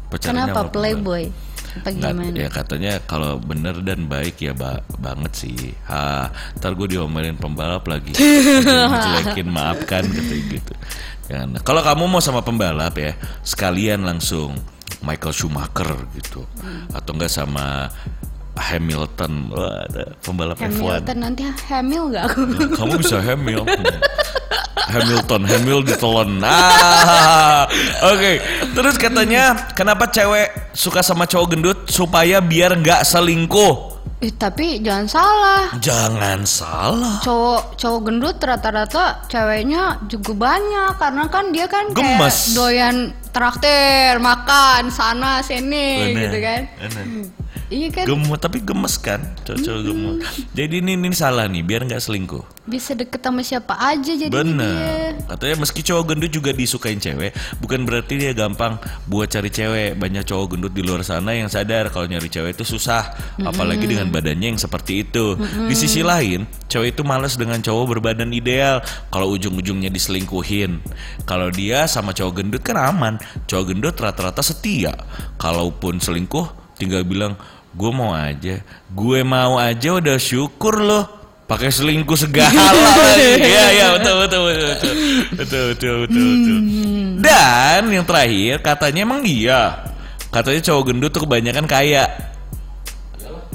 Pacarannya 0.07 0.21
Kenapa 0.45 0.61
pembalap. 0.61 0.71
playboy? 0.71 1.23
Nggak, 1.71 1.93
gimana? 1.95 2.35
ya 2.35 2.49
katanya 2.51 2.99
kalau 3.01 3.39
bener 3.39 3.79
dan 3.79 4.03
baik 4.03 4.35
ya 4.37 4.51
ba- 4.51 4.83
banget 4.99 5.31
sih. 5.33 5.55
Ha, 5.87 6.27
ntar 6.59 6.75
gue 6.75 6.83
diomelin 6.89 7.33
pembalap 7.33 7.87
lagi. 7.87 8.11
Dijelekin 8.91 9.47
maafkan 9.47 10.03
katanya 10.03 10.43
gitu. 10.51 10.73
Jangan. 11.25 11.63
Kalau 11.63 11.79
kamu 11.79 12.03
mau 12.05 12.19
sama 12.19 12.43
pembalap 12.43 12.91
ya, 12.93 13.15
sekalian 13.41 14.03
langsung 14.03 14.59
Michael 15.01 15.33
Schumacher 15.33 15.97
gitu, 16.13 16.45
atau 16.93 17.11
enggak 17.17 17.33
sama 17.33 17.89
Hamilton, 18.57 19.49
Wah, 19.49 19.87
ada 19.89 20.03
pembalap 20.21 20.59
F1. 20.59 21.01
Hamilton 21.01 21.17
nanti 21.17 21.41
hamil 21.65 22.03
nggak 22.13 22.23
aku? 22.29 22.41
Kamu 22.77 22.93
bisa 23.01 23.17
Hamil. 23.23 23.63
Hamilton, 24.91 25.41
Hamil 25.47 25.79
ditelan. 25.87 26.43
Ah, 26.43 27.63
oke. 28.11 28.43
Terus 28.75 28.95
katanya 28.99 29.71
kenapa 29.71 30.11
cewek 30.11 30.75
suka 30.75 30.99
sama 30.99 31.23
cowok 31.23 31.47
gendut 31.47 31.79
supaya 31.87 32.43
biar 32.43 32.75
nggak 32.75 33.07
selingkuh? 33.07 33.90
Eh, 34.21 34.29
tapi 34.37 34.77
jangan 34.85 35.09
salah. 35.09 35.73
Jangan 35.81 36.45
salah. 36.45 37.17
Cowok 37.25 37.73
cowok 37.73 37.99
gendut 38.05 38.37
rata-rata 38.37 39.25
ceweknya 39.25 39.97
juga 40.05 40.37
banyak 40.37 40.93
karena 41.01 41.23
kan 41.25 41.45
dia 41.49 41.65
kan 41.65 41.89
Gemes. 41.89 42.53
kayak 42.53 42.53
doyan 42.53 42.97
traktir, 43.33 44.21
makan 44.21 44.93
sana 44.93 45.41
sini 45.41 46.13
Bener, 46.13 46.21
gitu 46.29 46.37
kan. 46.37 46.61
bener. 46.77 47.05
Iya 47.71 47.87
kan 47.87 48.03
Gemuk 48.03 48.35
tapi 48.35 48.59
gemes 48.59 48.99
kan, 48.99 49.23
cowok 49.47 49.81
gemuk. 49.87 50.15
Jadi 50.51 50.83
ini 50.83 50.99
ini 50.99 51.15
salah 51.15 51.47
nih, 51.47 51.63
biar 51.63 51.87
nggak 51.87 52.03
selingkuh. 52.03 52.43
bisa 52.61 52.93
deket 52.93 53.25
sama 53.25 53.41
siapa 53.41 53.73
aja 53.73 54.13
jadi 54.13 54.29
dia. 54.29 54.43
Bener. 54.45 55.17
Katanya 55.25 55.55
meski 55.65 55.81
cowok 55.81 56.03
gendut 56.13 56.29
juga 56.29 56.53
disukain 56.53 57.01
cewek, 57.01 57.33
bukan 57.57 57.89
berarti 57.89 58.21
dia 58.21 58.31
gampang 58.37 58.77
buat 59.09 59.31
cari 59.33 59.49
cewek. 59.49 59.97
Banyak 59.97 60.27
cowok 60.27 60.45
gendut 60.55 60.73
di 60.75 60.85
luar 60.85 61.01
sana 61.01 61.33
yang 61.33 61.49
sadar 61.49 61.89
kalau 61.89 62.05
nyari 62.05 62.29
cewek 62.29 62.53
itu 62.53 62.67
susah, 62.67 63.17
apalagi 63.41 63.89
dengan 63.89 64.13
badannya 64.13 64.53
yang 64.53 64.61
seperti 64.61 65.07
itu. 65.07 65.39
Di 65.41 65.73
sisi 65.73 66.05
lain, 66.05 66.45
cewek 66.69 66.93
itu 66.93 67.01
males 67.01 67.33
dengan 67.33 67.57
cowok 67.63 67.97
berbadan 67.97 68.29
ideal 68.29 68.85
kalau 69.09 69.33
ujung-ujungnya 69.33 69.89
diselingkuhin. 69.89 70.83
Kalau 71.25 71.49
dia 71.49 71.89
sama 71.89 72.13
cowok 72.13 72.43
gendut 72.45 72.61
kan 72.61 72.77
aman. 72.77 73.17
Cowok 73.49 73.73
gendut 73.73 73.95
rata-rata 73.97 74.45
setia. 74.45 74.93
Kalaupun 75.41 75.97
selingkuh, 75.97 76.77
tinggal 76.77 77.01
bilang 77.01 77.33
gue 77.71 77.91
mau 77.91 78.11
aja, 78.11 78.59
gue 78.87 79.19
mau 79.21 79.55
aja 79.55 79.89
udah 79.95 80.17
syukur 80.17 80.79
loh 80.79 81.05
pakai 81.47 81.67
selingkuh 81.67 82.15
segala 82.15 82.51
lagi. 82.75 83.43
Iya 83.43 83.65
iya 83.71 83.85
betul 83.95 84.15
betul 84.23 84.41
betul 84.47 84.67
betul 84.71 84.93
betul 85.35 85.63
betul 85.69 85.95
betul. 86.07 86.25
betul. 86.31 86.59
Dan 87.21 87.81
yang 87.91 88.05
terakhir 88.07 88.53
katanya 88.59 89.01
emang 89.03 89.21
iya. 89.23 89.61
Katanya 90.31 90.61
cowok 90.63 90.83
gendut 90.87 91.11
tuh 91.11 91.23
kebanyakan 91.23 91.67
kaya. 91.67 92.07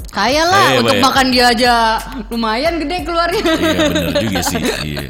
Kaya 0.07 0.41
lah 0.45 0.65
Iya, 0.71 0.77
untuk 0.81 0.93
Mbak, 0.93 0.97
ya. 0.97 1.03
makan 1.05 1.25
dia 1.29 1.45
aja 1.49 1.73
lumayan 2.29 2.73
gede 2.81 2.97
keluarnya. 3.05 3.41
Iya 3.43 3.79
benar 3.85 4.13
juga 4.17 4.41
sih. 4.41 4.61
Iya. 4.93 5.05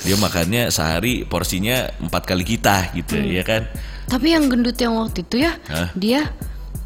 Dia 0.00 0.16
makannya 0.16 0.62
sehari 0.72 1.28
porsinya 1.28 1.92
empat 2.00 2.24
kali 2.24 2.40
kita 2.40 2.88
gitu 2.96 3.20
ya 3.20 3.44
kan. 3.44 3.68
Tapi 4.08 4.32
yang 4.32 4.48
gendut 4.48 4.80
yang 4.80 4.96
waktu 4.96 5.20
itu 5.22 5.44
ya, 5.44 5.52
Hah? 5.68 5.92
dia 5.92 6.24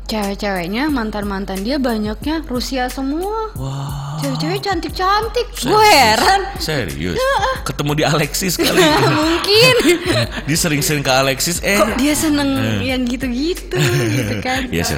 cewek-ceweknya 0.05 0.93
mantan-mantan 0.93 1.65
dia 1.65 1.81
banyaknya 1.81 2.45
Rusia 2.45 2.89
semua. 2.93 3.53
Wah. 3.57 4.21
Cewek-cewek 4.21 4.61
cantik-cantik. 4.61 5.47
Gue 5.65 5.89
heran. 5.89 6.41
Serius. 6.61 7.17
Ketemu 7.65 7.93
di 7.97 8.05
Alexis 8.05 8.55
kali. 8.61 8.81
Mungkin. 9.11 9.75
dia 10.49 10.59
sering-sering 10.59 11.05
ke 11.05 11.13
Alexis 11.13 11.61
eh 11.65 11.81
Kok 11.81 11.97
dia 12.01 12.13
seneng 12.17 12.81
yang 12.81 13.05
gitu-gitu 13.05 13.77
gitu 13.81 14.35
kan. 14.41 14.69
Biasa. 14.69 14.95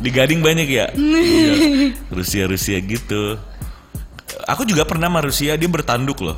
Di 0.00 0.08
Gading 0.08 0.40
banyak 0.40 0.68
ya? 0.68 0.86
Iya. 0.96 1.92
Rusia-Rusia 2.08 2.80
gitu. 2.80 3.36
Aku 4.46 4.64
juga 4.68 4.88
pernah 4.88 5.08
sama 5.08 5.20
Rusia, 5.24 5.56
dia 5.56 5.68
bertanduk 5.68 6.20
loh. 6.24 6.36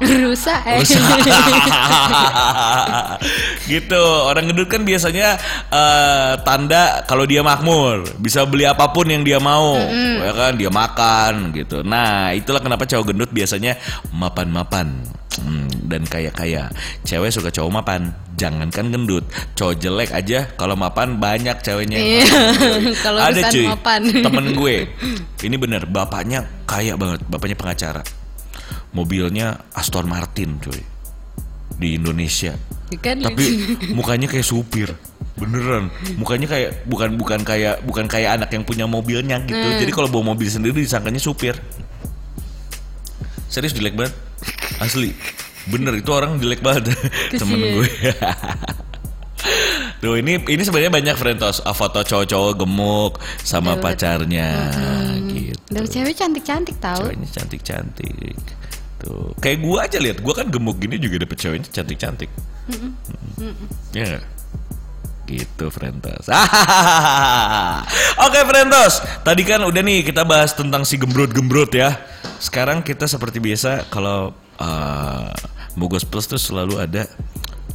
Rusak 0.00 0.66
eh. 0.66 0.80
gitu. 3.72 4.02
Orang 4.26 4.50
gendut 4.50 4.68
kan 4.70 4.82
biasanya 4.82 5.38
eh, 5.70 6.34
tanda 6.42 7.04
kalau 7.04 7.28
dia 7.28 7.44
makmur, 7.44 8.04
bisa 8.18 8.46
beli 8.46 8.66
apa 8.66 8.88
pun 8.90 9.06
yang 9.08 9.22
dia 9.22 9.38
mau, 9.38 9.76
ya 10.20 10.32
kan? 10.34 10.52
Dia 10.56 10.70
makan 10.72 11.52
gitu. 11.54 11.82
Nah, 11.84 12.32
itulah 12.32 12.60
kenapa 12.62 12.88
cowok 12.88 13.12
gendut 13.12 13.30
biasanya 13.30 13.76
mapan-mapan. 14.10 15.19
Hmm, 15.38 15.70
dan 15.86 16.02
kaya-kaya. 16.10 16.74
Cewek 17.06 17.30
suka 17.30 17.54
cowok 17.54 17.70
mapan, 17.70 18.10
jangankan 18.34 18.90
gendut. 18.90 19.22
Cowok 19.54 19.78
jelek 19.78 20.10
aja 20.10 20.50
kalau 20.58 20.74
mapan 20.74 21.22
banyak 21.22 21.54
ceweknya. 21.62 22.02
yang 22.02 22.10
Iya, 22.18 22.26
mapan. 22.26 22.80
kalau 23.06 23.20
Ada 23.22 23.40
cuy, 23.54 23.66
mapan. 23.70 24.02
temen 24.26 24.46
gue. 24.58 24.76
Ini 25.46 25.56
bener, 25.56 25.86
bapaknya 25.86 26.50
kaya 26.66 26.98
banget, 26.98 27.22
bapaknya 27.30 27.54
pengacara. 27.54 28.02
Mobilnya 28.90 29.70
Aston 29.70 30.10
Martin, 30.10 30.58
cuy. 30.58 30.82
Di 31.78 31.94
Indonesia. 31.94 32.58
kan 32.98 33.22
Tapi 33.22 33.78
mukanya 33.94 34.26
kayak 34.26 34.42
supir. 34.42 34.90
Beneran, 35.38 35.88
mukanya 36.20 36.50
kayak 36.50 36.84
bukan 36.84 37.16
bukan 37.16 37.40
kayak 37.46 37.80
bukan 37.86 38.04
kayak 38.10 38.36
anak 38.36 38.50
yang 38.52 38.66
punya 38.66 38.84
mobilnya 38.84 39.40
gitu. 39.46 39.56
Hmm. 39.56 39.78
Jadi 39.78 39.88
kalau 39.94 40.10
bawa 40.10 40.34
mobil 40.34 40.50
sendiri 40.50 40.82
disangkanya 40.82 41.22
supir. 41.22 41.54
Serius 43.48 43.72
jelek 43.72 43.94
banget. 43.96 44.12
Asli. 44.80 45.12
Bener 45.68 46.00
itu 46.00 46.10
orang 46.10 46.40
jelek 46.40 46.64
banget 46.64 46.96
temen 47.36 47.60
gue. 47.60 47.88
Tuh 50.00 50.16
ini 50.16 50.40
ini 50.48 50.62
sebenarnya 50.64 50.92
banyak 50.92 51.16
friendos 51.20 51.60
ah, 51.60 51.76
foto 51.76 52.00
cowok-cowok 52.00 52.52
gemuk 52.64 53.12
sama 53.44 53.76
Betul, 53.76 53.80
betul. 53.80 53.84
pacarnya 53.84 54.50
gitu. 55.28 55.68
Dan 55.68 55.84
cewek 55.84 56.14
cantik-cantik 56.16 56.76
tahu. 56.80 57.04
Ceweknya 57.04 57.28
cantik-cantik. 57.36 58.36
Tuh, 59.00 59.32
kayak 59.40 59.58
gua 59.64 59.88
aja 59.88 59.96
lihat, 59.96 60.20
gua 60.20 60.36
kan 60.36 60.48
gemuk 60.48 60.76
gini 60.80 60.96
juga 61.00 61.20
dapet 61.24 61.36
ceweknya 61.40 61.68
cantik-cantik. 61.72 62.28
Ya? 63.92 64.20
Gitu 65.28 65.64
Frentos. 65.68 66.26
Oke 68.24 68.40
Frentos, 68.44 69.04
tadi 69.24 69.42
kan 69.44 69.60
udah 69.64 69.80
nih 69.84 70.04
kita 70.04 70.24
bahas 70.24 70.56
tentang 70.56 70.84
si 70.88 70.96
gembrot-gembrot 70.96 71.72
ya. 71.76 71.96
Sekarang 72.40 72.80
kita 72.80 73.04
seperti 73.04 73.36
biasa 73.36 73.84
kalau 73.92 74.32
uh, 74.56 75.28
Bogos 75.76 76.08
Plus 76.08 76.24
tuh 76.24 76.40
selalu 76.40 76.80
ada 76.80 77.04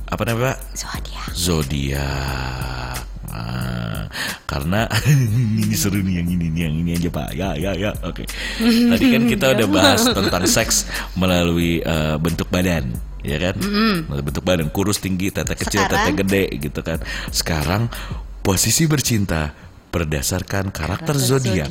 apa 0.09 0.21
namanya 0.25 0.57
Pak? 0.57 0.57
Zodiak. 0.73 1.27
zodiak. 1.37 2.97
Ah, 3.35 4.07
karena 4.47 4.87
ini 5.05 5.75
seru 5.81 5.99
nih 5.99 6.23
yang 6.23 6.27
ini 6.33 6.45
nih 6.49 6.61
yang 6.65 6.75
ini 6.81 6.89
aja 6.95 7.09
pak. 7.11 7.29
Ya 7.35 7.49
ya 7.53 7.75
ya. 7.75 7.91
Oke. 8.01 8.25
Tadi 8.57 9.05
kan 9.11 9.23
kita 9.27 9.45
udah 9.59 9.67
bahas 9.67 10.01
tentang 10.17 10.43
seks 10.47 10.87
melalui 11.19 11.83
eh, 11.83 12.15
bentuk 12.15 12.47
badan, 12.47 12.95
ya 13.21 13.37
kan? 13.37 13.59
Melalui 14.07 14.23
Bentuk 14.23 14.43
badan 14.47 14.71
kurus 14.71 15.03
tinggi, 15.03 15.29
tete 15.35 15.53
kecil, 15.53 15.83
Sekarang? 15.83 16.15
tete 16.15 16.21
gede 16.23 16.43
gitu 16.63 16.79
kan. 16.79 16.99
Sekarang 17.29 17.91
posisi 18.39 18.87
bercinta 18.87 19.51
berdasarkan 19.91 20.71
karakter, 20.71 21.13
Karakter 21.13 21.15
zodiak. 21.19 21.69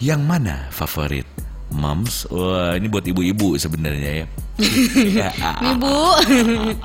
Yang 0.00 0.20
mana 0.24 0.72
favorit? 0.72 1.51
Moms, 1.72 2.28
wah 2.28 2.76
ini 2.76 2.86
buat 2.86 3.02
ibu-ibu 3.02 3.56
sebenarnya 3.58 4.24
ya. 4.24 4.26
Nih 5.64 5.74
bu. 5.80 5.96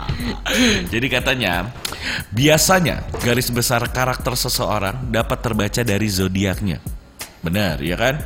Jadi 0.93 1.07
katanya 1.11 1.69
biasanya 2.33 3.03
garis 3.21 3.51
besar 3.51 3.83
karakter 3.91 4.33
seseorang 4.33 5.11
dapat 5.11 5.43
terbaca 5.43 5.81
dari 5.83 6.07
zodiaknya. 6.07 6.79
Benar, 7.43 7.83
ya 7.83 7.95
kan? 7.99 8.23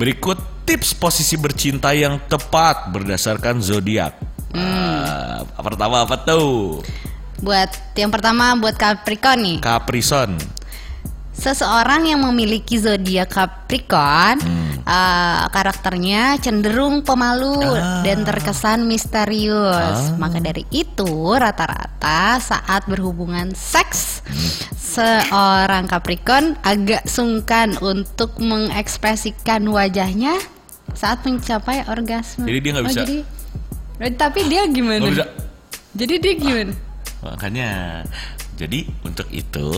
Berikut 0.00 0.38
tips 0.64 0.96
posisi 0.96 1.36
bercinta 1.36 1.92
yang 1.92 2.18
tepat 2.26 2.90
berdasarkan 2.90 3.60
zodiak. 3.60 4.16
Ah, 4.56 5.44
pertama 5.60 6.06
apa 6.08 6.16
tuh? 6.22 6.80
buat 7.36 7.68
yang 7.96 8.08
pertama 8.08 8.56
buat 8.56 8.76
Capricorn 8.80 9.40
nih. 9.44 9.56
Caprison. 9.60 10.55
Seseorang 11.36 12.08
yang 12.08 12.24
memiliki 12.24 12.74
zodiak 12.74 13.28
Capricorn, 13.28 14.40
uh, 14.82 15.44
karakternya 15.46 16.40
cenderung 16.40 17.04
pemalu 17.04 17.60
Ah. 17.70 18.00
dan 18.00 18.24
terkesan 18.24 18.88
misterius. 18.88 20.16
Maka 20.16 20.40
dari 20.40 20.64
itu, 20.70 21.06
rata-rata 21.28 22.40
saat 22.40 22.88
berhubungan 22.88 23.52
seks, 23.52 24.24
seorang 24.74 25.84
Capricorn 25.84 26.56
agak 26.62 27.04
sungkan 27.04 27.76
untuk 27.78 28.40
mengekspresikan 28.40 29.60
wajahnya 29.66 30.40
saat 30.92 31.20
mencapai 31.22 31.84
orgasme. 31.84 32.48
Jadi 32.48 32.58
dia 32.58 32.70
nggak 32.72 32.80
Oh, 32.80 32.90
bisa- 32.90 33.04
jadi- 33.04 33.24
Eh, 33.98 34.12
tapi 34.12 34.44
dia 34.44 34.64
gimana? 34.66 35.04
Bisa. 35.04 35.24
Jadi 35.92 36.14
dia 36.16 36.32
gimana? 36.32 36.72
Makanya, 37.22 38.04
jadi 38.54 38.84
untuk 39.02 39.24
itu 39.30 39.68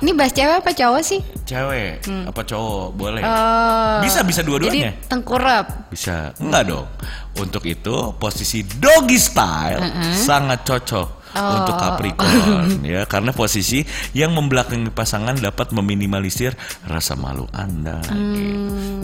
Ini 0.00 0.10
bahas 0.16 0.32
cewek 0.32 0.64
apa 0.64 0.70
cowok 0.72 1.02
sih? 1.04 1.20
cewek 1.50 2.06
apa 2.30 2.40
cowok 2.46 2.88
boleh? 2.94 3.22
Oh. 3.26 3.98
Bisa 4.00 4.22
bisa 4.22 4.40
dua-duanya. 4.46 4.94
Jadi 4.94 5.08
tengkurap. 5.10 5.90
Bisa. 5.90 6.30
Enggak 6.38 6.62
dong. 6.70 6.86
Untuk 7.36 7.66
itu 7.66 8.14
posisi 8.16 8.62
doggy 8.62 9.18
style 9.18 9.82
sangat 10.14 10.62
cocok 10.62 11.19
Oh. 11.30 11.62
untuk 11.62 11.78
Capricorn 11.78 12.82
ya 12.94 13.06
karena 13.06 13.30
posisi 13.30 13.86
yang 14.18 14.34
membelakangi 14.34 14.90
pasangan 14.90 15.38
dapat 15.38 15.70
meminimalisir 15.70 16.58
rasa 16.82 17.14
malu 17.14 17.46
Anda. 17.54 18.02
Hmm. 18.10 18.34
gitu. 18.34 18.50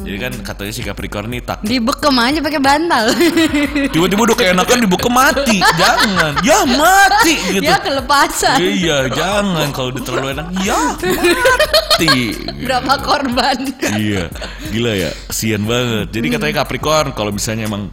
Jadi 0.07 0.17
kan 0.23 0.33
katanya 0.43 0.73
si 0.75 0.83
Capricorn 0.87 1.31
ini 1.31 1.43
tak 1.43 1.63
Dibekem 1.67 2.15
aja 2.19 2.39
pakai 2.43 2.63
bantal. 2.63 3.05
tiba-tiba 3.95 4.21
udah 4.27 4.37
keenakan 4.39 4.79
dibuka 4.83 5.09
mati. 5.11 5.59
Jangan. 5.79 6.43
Ya 6.47 6.63
mati 6.63 7.35
gitu. 7.59 7.67
ya 7.67 7.79
kelepasan. 7.83 8.59
Iya, 8.59 9.11
jangan 9.11 9.67
kalau 9.75 9.91
udah 9.91 10.03
terlalu 10.03 10.27
enak. 10.39 10.47
Ya 10.63 10.79
mati. 10.95 12.19
Berapa 12.63 12.93
korban? 13.03 13.57
iya, 13.99 14.29
gila 14.71 14.93
ya, 14.95 15.11
kesian 15.31 15.63
banget. 15.65 16.13
Jadi 16.13 16.27
katanya 16.31 16.55
Capricorn 16.63 17.11
kalau 17.17 17.31
misalnya 17.35 17.67
emang 17.67 17.91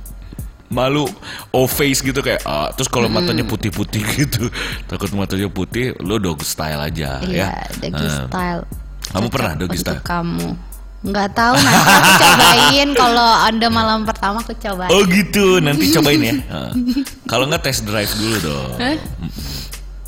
malu 0.73 1.05
O 1.49 1.63
face 1.63 2.01
gitu 2.01 2.19
kayak 2.19 2.41
ah, 2.43 2.67
terus 2.69 2.89
kalau 2.89 3.05
matanya 3.05 3.41
putih-putih 3.43 4.01
gitu 4.17 4.49
takut 4.83 5.13
matanya 5.13 5.47
putih 5.47 5.93
lo 5.99 6.17
dog 6.17 6.41
style 6.41 6.81
aja 6.81 7.21
Iya, 7.21 7.53
ya 7.53 7.69
doggy 7.79 7.93
Nah, 8.03 8.25
style. 8.25 8.61
Kamu 9.05 9.21
Cocok 9.21 9.31
pernah 9.31 9.51
doggy 9.53 9.77
style? 9.77 10.01
Kamu. 10.01 10.47
Nggak 11.03 11.29
tahu 11.31 11.53
nanti 11.53 11.83
aku 11.91 12.11
cobain 12.23 12.89
kalau 12.93 13.27
ada 13.37 13.67
malam 13.67 13.99
pertama 14.03 14.39
aku 14.39 14.55
cobain. 14.55 14.87
oh 14.87 15.03
gitu 15.03 15.59
nanti 15.59 15.91
cobain 15.91 16.21
ya 16.23 16.35
kalau 17.31 17.43
nggak 17.45 17.59
test 17.61 17.83
drive 17.83 18.07
dulu 18.15 18.35
dong? 18.41 18.71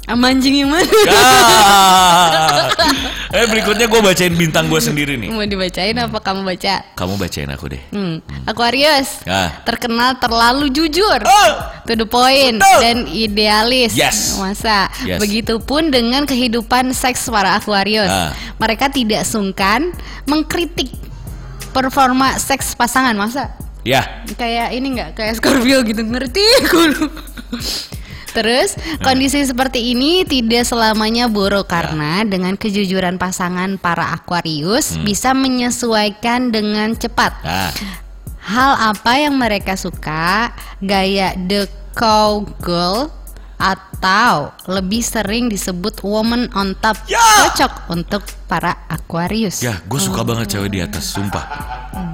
Sama 0.05 0.29
anjing 0.29 0.55
yang 0.55 0.69
mana? 0.69 0.85
Eh 3.35 3.51
berikutnya 3.51 3.91
gue 3.91 3.99
bacain 3.99 4.31
bintang 4.31 4.71
gue 4.71 4.79
sendiri 4.79 5.19
nih 5.19 5.27
Mau 5.27 5.43
dibacain 5.43 5.91
apa 5.91 6.23
kamu 6.23 6.47
baca? 6.47 6.87
kamu 6.95 7.13
bacain 7.19 7.49
aku 7.49 7.67
deh 7.67 7.81
Hmm. 7.91 8.23
Aquarius. 8.45 9.25
Ah. 9.25 9.59
Terkenal 9.61 10.15
terlalu 10.15 10.71
jujur. 10.71 11.19
Oh! 11.19 11.51
To 11.83 11.93
the 11.93 12.07
point 12.07 12.55
Betul. 12.55 12.79
dan 12.79 12.97
idealis. 13.05 13.91
Yes. 13.91 14.39
Masa. 14.39 14.87
Yes. 15.03 15.19
Begitupun 15.19 15.91
dengan 15.91 16.23
kehidupan 16.23 16.95
seks 16.95 17.27
para 17.27 17.59
Aquarius. 17.59 18.07
Ah. 18.07 18.31
Mereka 18.55 18.87
tidak 18.87 19.27
sungkan 19.27 19.91
mengkritik 20.23 20.95
performa 21.71 22.37
seks 22.37 22.71
pasangan. 22.71 23.11
Masa? 23.13 23.51
ya 23.83 24.01
Kayak 24.33 24.71
ini 24.71 24.95
nggak 24.95 25.09
kayak 25.13 25.33
Scorpio 25.35 25.83
gitu 25.83 26.01
ngerti 26.01 26.41
Guru. 26.71 27.05
Terus 28.35 28.75
kondisi 28.99 29.47
seperti 29.47 29.95
ini 29.95 30.27
tidak 30.27 30.67
selamanya 30.67 31.31
buruk 31.31 31.71
karena 31.71 32.27
dengan 32.27 32.59
kejujuran 32.59 33.15
pasangan 33.15 33.79
para 33.79 34.11
Aquarius 34.11 34.99
bisa 35.01 35.31
menyesuaikan 35.31 36.51
dengan 36.51 36.91
cepat. 36.99 37.31
Nah 37.41 38.03
Hal 38.45 38.93
apa 38.93 39.17
yang 39.17 39.41
mereka 39.41 39.73
suka? 39.73 40.53
Gaya 40.77 41.33
the 41.33 41.65
cowgirl 41.97 43.09
atau 43.55 44.51
lebih 44.65 44.99
sering 44.99 45.47
disebut 45.47 46.01
woman 46.01 46.51
on 46.51 46.75
top 46.75 46.99
Ya! 47.05 47.19
cocok 47.47 47.73
untuk 47.89 48.21
para 48.45 48.85
Aquarius. 48.87 49.59
Ya, 49.59 49.79
gue 49.81 49.97
suka 49.97 50.21
banget 50.21 50.51
cewek 50.51 50.69
di 50.69 50.79
atas, 50.79 51.09
sumpah. 51.09 51.45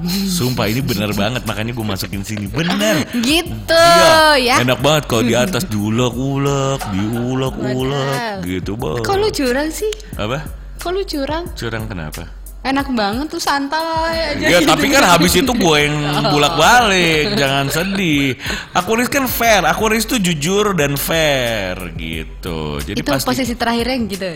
Sumpah 0.07 0.65
ini 0.65 0.79
bener 0.79 1.11
banget, 1.11 1.43
makanya 1.43 1.71
gue 1.71 1.83
masukin 1.83 2.21
sini. 2.21 2.47
Bener. 2.47 3.03
Gitu 3.13 3.73
Iya, 3.73 4.37
ya. 4.37 4.55
enak 4.61 4.79
banget 4.79 5.03
kalau 5.05 5.23
di 5.23 5.33
atas 5.33 5.67
diulek-ulek, 5.67 6.79
diulek-ulek, 6.89 8.41
Bener. 8.41 8.47
gitu 8.47 8.73
bang. 8.75 9.01
Kok 9.01 9.15
lu 9.15 9.29
curang 9.29 9.69
sih? 9.69 9.91
Apa? 10.15 10.45
Kok 10.77 10.91
lu 10.91 11.03
curang? 11.03 11.43
Curang 11.53 11.85
kenapa? 11.85 12.23
Enak 12.61 12.93
banget 12.93 13.25
tuh 13.25 13.41
santai 13.41 14.37
aja. 14.37 14.45
Ya 14.45 14.59
tapi 14.61 14.93
kan 14.93 15.01
habis 15.01 15.33
itu 15.33 15.49
gue 15.49 15.77
yang 15.81 15.97
bolak-balik, 16.33 17.33
jangan 17.33 17.65
sedih. 17.67 18.37
Aquarius 18.71 19.09
kan 19.09 19.25
fair, 19.25 19.65
Aquarius 19.65 20.05
itu 20.05 20.21
jujur 20.21 20.77
dan 20.77 20.93
fair 20.93 21.73
gitu. 21.97 22.77
Jadi 22.77 23.01
itu 23.01 23.09
pasti 23.09 23.25
posisi 23.25 23.53
terakhirnya 23.57 23.97
gitu. 24.05 24.29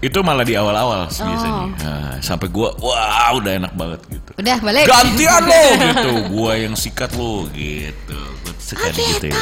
itu 0.00 0.18
malah 0.24 0.42
di 0.42 0.56
awal-awal 0.56 1.04
Oh. 1.04 1.08
biasanya. 1.12 1.64
Nah, 1.78 2.12
sampai 2.18 2.48
gue, 2.48 2.68
wah 2.80 3.28
udah 3.36 3.52
enak 3.60 3.72
banget 3.76 4.00
gitu. 4.08 4.30
Udah 4.40 4.56
balik. 4.58 4.84
gantian 4.88 5.42
lo 5.44 5.64
gitu 5.84 6.12
gua 6.32 6.52
yang 6.56 6.72
sikat 6.72 7.12
lo 7.12 7.44
gitu 7.52 8.20
suka 8.56 8.88
gitu 8.88 9.28
ya. 9.28 9.36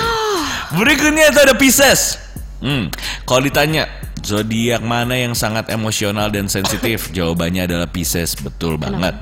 berikutnya 0.73 1.29
itu 1.29 1.39
ada 1.39 1.53
Pisces 1.53 2.17
hmm, 2.59 2.89
kalau 3.23 3.45
ditanya 3.45 3.85
zodiak 4.23 4.83
mana 4.85 5.17
yang 5.17 5.35
sangat 5.35 5.71
emosional 5.73 6.31
dan 6.31 6.47
sensitif? 6.51 7.09
Jawabannya 7.17 7.67
adalah 7.69 7.89
Pisces. 7.89 8.37
Betul 8.39 8.77
banget. 8.77 9.15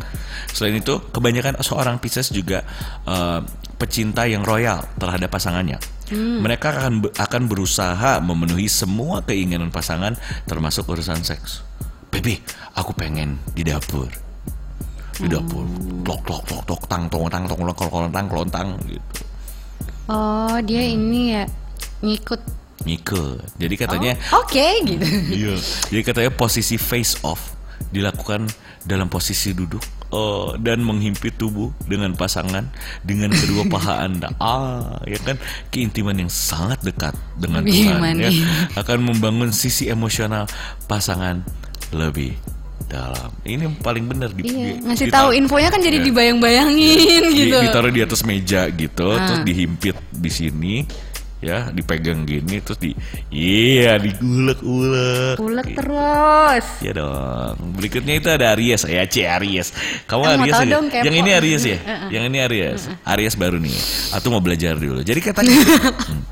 Selain 0.52 0.76
itu 0.76 1.00
kebanyakan 1.12 1.61
seorang 1.61 2.00
Pisces 2.00 2.32
juga 2.32 2.64
eh, 3.04 3.40
pecinta 3.76 4.24
yang 4.24 4.42
royal 4.42 4.85
terhadap 4.96 5.28
pasangannya. 5.28 5.76
Mereka 6.16 6.70
akan 6.70 7.11
akan 7.18 7.42
berusaha 7.50 8.22
memenuhi 8.22 8.70
semua 8.70 9.26
keinginan 9.26 9.74
pasangan 9.74 10.14
termasuk 10.46 10.87
urusan 10.87 11.18
seks. 11.26 11.66
Baby, 12.14 12.38
aku 12.78 12.94
pengen 12.94 13.42
di 13.59 13.66
dapur. 13.66 14.06
Di 15.18 15.26
dapur. 15.26 15.66
Tok 16.06 16.20
tok 16.22 16.42
tok 16.46 16.62
tok 16.62 16.82
tang 16.87 17.11
tong 17.11 17.26
tang 17.26 17.44
tong 17.50 17.59
tong 17.74 17.90
tong 17.90 18.11
tang 18.14 18.26
tang 18.46 18.68
gitu. 18.87 19.02
Oh, 20.06 20.54
dia 20.62 20.87
ini 20.87 21.35
ya 21.35 21.44
ngikut. 22.06 22.65
Ngikut 22.82 23.56
jadi 23.56 23.74
katanya 23.74 24.12
Oke 24.36 24.66
gitu. 24.84 25.06
iya. 25.32 25.54
Jadi 25.88 26.02
katanya 26.02 26.30
posisi 26.30 26.76
face 26.76 27.16
off 27.22 27.56
dilakukan 27.88 28.46
dalam 28.82 29.06
posisi 29.06 29.50
duduk 29.50 29.80
oh, 30.08 30.54
dan 30.56 30.78
menghimpit 30.80 31.34
tubuh 31.34 31.72
dengan 31.82 32.12
pasangan 32.12 32.68
dengan 33.02 33.30
kedua 33.30 33.64
paha 33.66 34.02
anda. 34.02 34.30
Ah 34.38 35.00
ya 35.02 35.18
kan? 35.18 35.40
Keintiman 35.68 36.14
yang 36.16 36.28
sangat 36.28 36.78
dekat 36.80 37.10
dengan 37.34 37.62
Lebih 37.62 37.90
Tuhan 37.90 38.14
ya. 38.16 38.30
Akan 38.74 39.02
membangun 39.02 39.50
sisi 39.50 39.86
emosional 39.86 40.46
pasangan 40.84 41.42
lebih 41.90 42.36
dalam. 42.86 43.34
Ini 43.42 43.66
yang 43.66 43.76
paling 43.76 44.06
benar 44.06 44.30
di, 44.30 44.46
Iya, 44.46 44.78
di- 44.78 44.78
ngasih 44.80 45.06
ditaruh- 45.06 45.10
tahu 45.10 45.28
infonya 45.34 45.68
kan 45.68 45.80
jadi 45.80 45.98
Iya. 45.98 46.06
dibayang-bayangin 46.06 47.22
Di- 47.26 47.38
gitu. 47.42 47.58
ditaruh 47.60 47.90
di 47.90 48.00
atas 48.00 48.20
meja 48.22 48.62
gitu 48.68 49.06
Ah. 49.10 49.26
terus 49.26 49.40
dihimpit 49.42 49.96
di 50.12 50.30
sini 50.30 50.74
ya 51.46 51.70
dipegang 51.70 52.26
gini 52.26 52.59
terus 52.59 52.76
di 52.76 52.90
iya 53.30 53.94
digulek-ulek. 53.96 55.38
Ulek 55.38 55.66
Gitu. 55.66 55.78
terus. 55.78 56.66
ya 56.80 56.92
dong. 56.92 57.54
Berikutnya 57.72 58.14
itu 58.16 58.28
ada 58.28 58.52
Aries. 58.52 58.82
Ya 58.85 59.06
C 59.06 59.22
Aries. 59.22 59.70
Kamu 60.04 60.22
Eh, 60.22 60.35
Aries 60.37 60.59
dong, 60.66 60.87
yang 60.90 61.14
ini 61.16 61.30
Aries 61.32 61.62
ya? 61.62 61.78
Yang 62.11 62.24
ini 62.26 62.38
Aries. 62.40 62.82
Aries 63.06 63.35
baru 63.35 63.56
nih. 63.56 63.78
Atau 64.11 64.28
mau 64.28 64.42
belajar 64.42 64.74
dulu. 64.74 64.98
Jadi 65.00 65.20
katanya 65.22 65.54
hmm, 66.11 66.22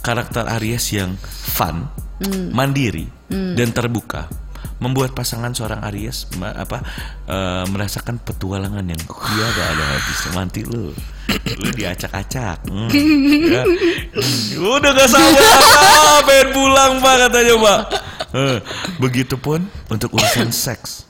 karakter 0.00 0.44
Aries 0.52 0.90
yang 0.90 1.14
fun 1.46 1.86
Hmm. 2.16 2.48
mandiri 2.48 3.04
dan 3.28 3.76
terbuka 3.76 4.24
membuat 4.76 5.12
pasangan 5.12 5.52
seorang 5.52 5.84
Aries 5.84 6.24
apa 6.40 6.80
eh, 7.28 7.64
merasakan 7.68 8.16
petualangan 8.18 8.80
yang 8.82 8.96
tiada 8.96 9.62
ada 9.68 9.84
habisnya. 9.92 10.30
Manti 10.32 10.64
lu 10.64 10.96
lu 11.58 11.70
diacak-acak 11.74 12.70
hmm, 12.70 12.88
ya. 13.50 13.62
Udah 14.62 14.90
gak 14.94 15.10
sabar 15.10 15.58
ah, 15.58 16.20
pengen 16.22 16.48
pulang 16.54 16.92
pak 17.02 17.14
katanya 17.26 17.54
pak. 17.58 17.80
Eh, 18.36 18.58
begitupun 19.02 19.60
untuk 19.90 20.14
urusan 20.14 20.50
seks. 20.54 21.06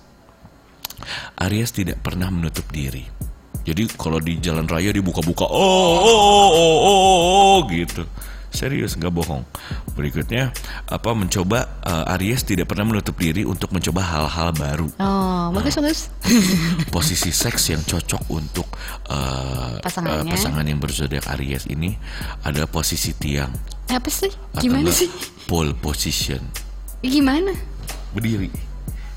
Aries 1.36 1.70
tidak 1.70 2.00
pernah 2.00 2.32
menutup 2.32 2.64
diri. 2.72 3.04
Jadi 3.66 3.90
kalau 3.98 4.22
di 4.22 4.38
jalan 4.38 4.64
raya 4.70 4.94
dibuka-buka 4.94 5.42
oh 5.42 5.58
oh 5.98 6.20
oh 6.22 6.48
oh, 6.54 6.76
oh, 6.78 7.18
oh, 7.26 7.56
gitu 7.66 8.06
serius 8.56 8.96
nggak 8.96 9.12
bohong 9.12 9.44
berikutnya 9.92 10.50
apa 10.88 11.12
mencoba 11.12 11.84
eh, 11.84 12.14
Aries 12.16 12.42
tidak 12.42 12.66
pernah 12.66 12.88
menutup 12.88 13.12
diri 13.14 13.44
untuk 13.44 13.70
mencoba 13.70 14.00
hal-hal 14.00 14.50
baru 14.50 14.88
Oh, 14.96 15.52
bagus 15.52 15.76
bagus. 15.76 16.00
posisi 16.94 17.28
seks 17.28 17.68
yang 17.68 17.82
cocok 17.82 18.22
untuk 18.28 18.64
Pasangannya. 19.78 20.24
eh, 20.24 20.32
pasangan 20.32 20.64
yang 20.64 20.80
berzodiak 20.80 21.28
Aries 21.30 21.68
ini 21.68 21.92
adalah 22.42 22.66
posisi 22.66 23.12
tiang 23.12 23.52
Apa 23.86 24.08
sih? 24.08 24.32
Gimana 24.56 24.88
sih? 24.88 25.12
pole 25.44 25.76
position 25.76 26.40
Gimana? 26.98 27.52
berdiri 28.10 28.48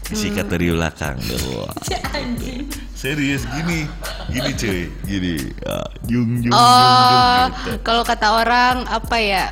Disikat 0.10 0.50
dari 0.50 0.74
belakang. 0.74 1.22
Wah. 1.54 1.70
Serius 3.00 3.48
gini, 3.48 3.88
gini 4.28 4.52
cuy, 4.60 4.80
gini. 5.08 5.36
Ya, 5.64 5.80
jung 6.04 6.44
jung 6.44 6.52
jung, 6.52 6.60
Oh, 6.60 7.48
gitu. 7.48 7.72
kalau 7.80 8.04
kata 8.04 8.28
orang 8.28 8.84
apa 8.92 9.16
ya? 9.24 9.48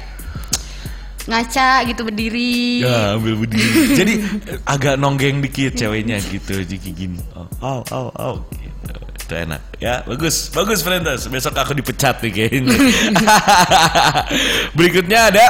Ngaca 1.32 1.88
gitu 1.88 2.04
berdiri. 2.04 2.84
Ya 2.84 3.16
ambil 3.16 3.40
berdiri. 3.40 3.96
Jadi 3.96 4.14
agak 4.68 5.00
nonggeng 5.00 5.40
dikit 5.40 5.80
ceweknya 5.80 6.20
gitu, 6.28 6.60
jadi 6.60 6.92
gini. 6.92 7.24
Oh, 7.40 7.48
oh, 7.64 7.80
oh, 7.96 8.08
oh. 8.20 8.36
Gitu. 8.52 8.96
Itu 9.16 9.34
enak. 9.40 9.64
Ya, 9.80 10.04
bagus, 10.04 10.52
bagus 10.52 10.84
Frentas. 10.84 11.24
Besok 11.32 11.56
aku 11.56 11.72
dipecat 11.72 12.20
nih 12.20 12.32
kayaknya. 12.36 12.76
Berikutnya 14.76 15.32
ada 15.32 15.46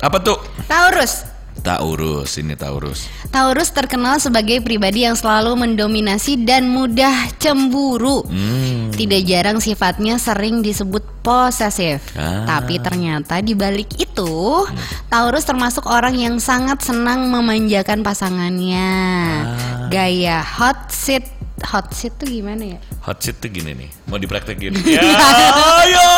apa 0.00 0.16
tuh? 0.24 0.40
Taurus. 0.64 1.28
Taurus, 1.60 2.40
ini 2.40 2.56
Taurus. 2.56 3.04
Taurus 3.28 3.68
terkenal 3.70 4.16
sebagai 4.16 4.64
pribadi 4.64 5.04
yang 5.04 5.12
selalu 5.12 5.60
mendominasi 5.60 6.40
dan 6.48 6.72
mudah 6.72 7.28
cemburu. 7.36 8.24
Hmm. 8.24 8.88
Tidak 8.96 9.20
jarang 9.28 9.60
sifatnya 9.60 10.16
sering 10.16 10.64
disebut 10.64 11.04
posesif. 11.20 12.00
Ah. 12.16 12.48
Tapi 12.48 12.80
ternyata 12.80 13.44
di 13.44 13.52
balik 13.52 13.92
itu, 14.00 14.64
Taurus 15.12 15.44
termasuk 15.44 15.84
orang 15.84 16.16
yang 16.16 16.36
sangat 16.40 16.80
senang 16.80 17.28
memanjakan 17.28 18.00
pasangannya. 18.00 18.92
Ah. 19.44 19.88
Gaya 19.92 20.40
hot 20.40 20.88
seat, 20.88 21.28
hot 21.60 21.92
seat 21.92 22.16
tuh 22.16 22.28
gimana 22.28 22.76
ya? 22.76 22.78
Hot 23.04 23.20
seat 23.20 23.36
tuh 23.36 23.52
gini 23.52 23.76
nih, 23.76 23.90
mau 24.08 24.16
dipraktekin. 24.16 24.74
ya, 24.96 25.04
ayo. 25.84 26.10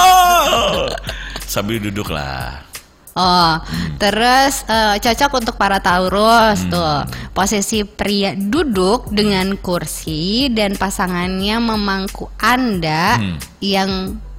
Sambil 1.50 1.82
duduk 1.82 2.08
lah. 2.14 2.71
Oh, 3.12 3.54
terus 4.00 4.64
eh, 4.64 4.96
cocok 4.96 5.32
untuk 5.36 5.54
para 5.60 5.84
Taurus 5.84 6.64
Hmm. 6.64 6.72
tuh. 6.72 6.98
Posisi 7.32 7.84
pria 7.84 8.32
duduk 8.32 9.12
dengan 9.12 9.52
kursi 9.56 10.48
dan 10.48 10.76
pasangannya 10.76 11.60
memangku 11.60 12.32
Anda 12.40 13.20
Hmm. 13.20 13.36
yang 13.60 13.90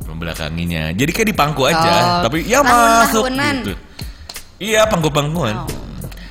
Membelakanginya. 0.04 0.92
Jadi 0.92 1.12
kayak 1.16 1.30
di 1.32 1.38
pangku 1.38 1.64
aja, 1.64 1.80
Oh, 2.20 2.28
tapi 2.28 2.44
ya 2.44 2.60
masuk 2.60 3.24
gitu. 3.32 3.74
Iya, 4.60 4.84
pangku-pangkuan. 4.92 5.64
Oh. 5.64 5.83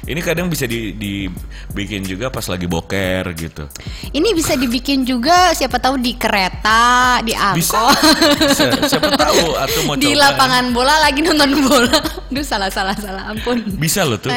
Ini 0.03 0.19
kadang 0.19 0.51
bisa 0.51 0.67
di- 0.67 0.91
dibikin 0.93 2.03
juga 2.03 2.27
pas 2.27 2.43
lagi 2.45 2.67
boker 2.67 3.23
gitu. 3.33 3.71
ini 4.11 4.35
bisa 4.35 4.59
dibikin 4.59 5.07
juga 5.07 5.55
siapa 5.55 5.79
tahu 5.79 5.95
di 5.97 6.19
kereta, 6.19 7.23
di 7.23 7.31
Bisa. 7.31 7.79
angkot, 7.79 7.97
bisa. 8.35 8.65
Siapa 8.89 9.15
tahu 9.15 9.55
atau 9.55 9.81
mau 9.87 9.95
di 10.03 10.11
coba. 10.11 10.27
lapangan 10.27 10.65
bola 10.75 10.95
lagi 10.99 11.23
nonton 11.23 11.55
bola. 11.63 11.97
Duh 12.35 12.43
salah 12.43 12.67
salah 12.67 12.99
salah 12.99 13.31
ampun. 13.31 13.63
Bisa 13.79 14.03
loh 14.03 14.19
tuh. 14.19 14.35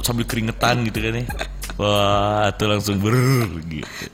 Sambil 0.00 0.30
keringetan 0.30 0.86
gitu 0.86 1.02
kan 1.02 1.14
ya. 1.18 1.24
Wah, 1.74 2.54
tuh 2.54 2.70
langsung 2.70 3.02
ber 3.02 3.18
gitu. 3.66 4.06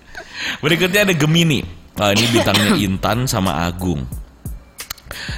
Berikutnya 0.64 1.04
ada 1.04 1.12
Gemini. 1.12 1.60
Wah, 2.00 2.16
ini 2.16 2.24
bintangnya 2.32 2.72
Intan 2.88 3.28
sama 3.28 3.68
Agung. 3.68 4.08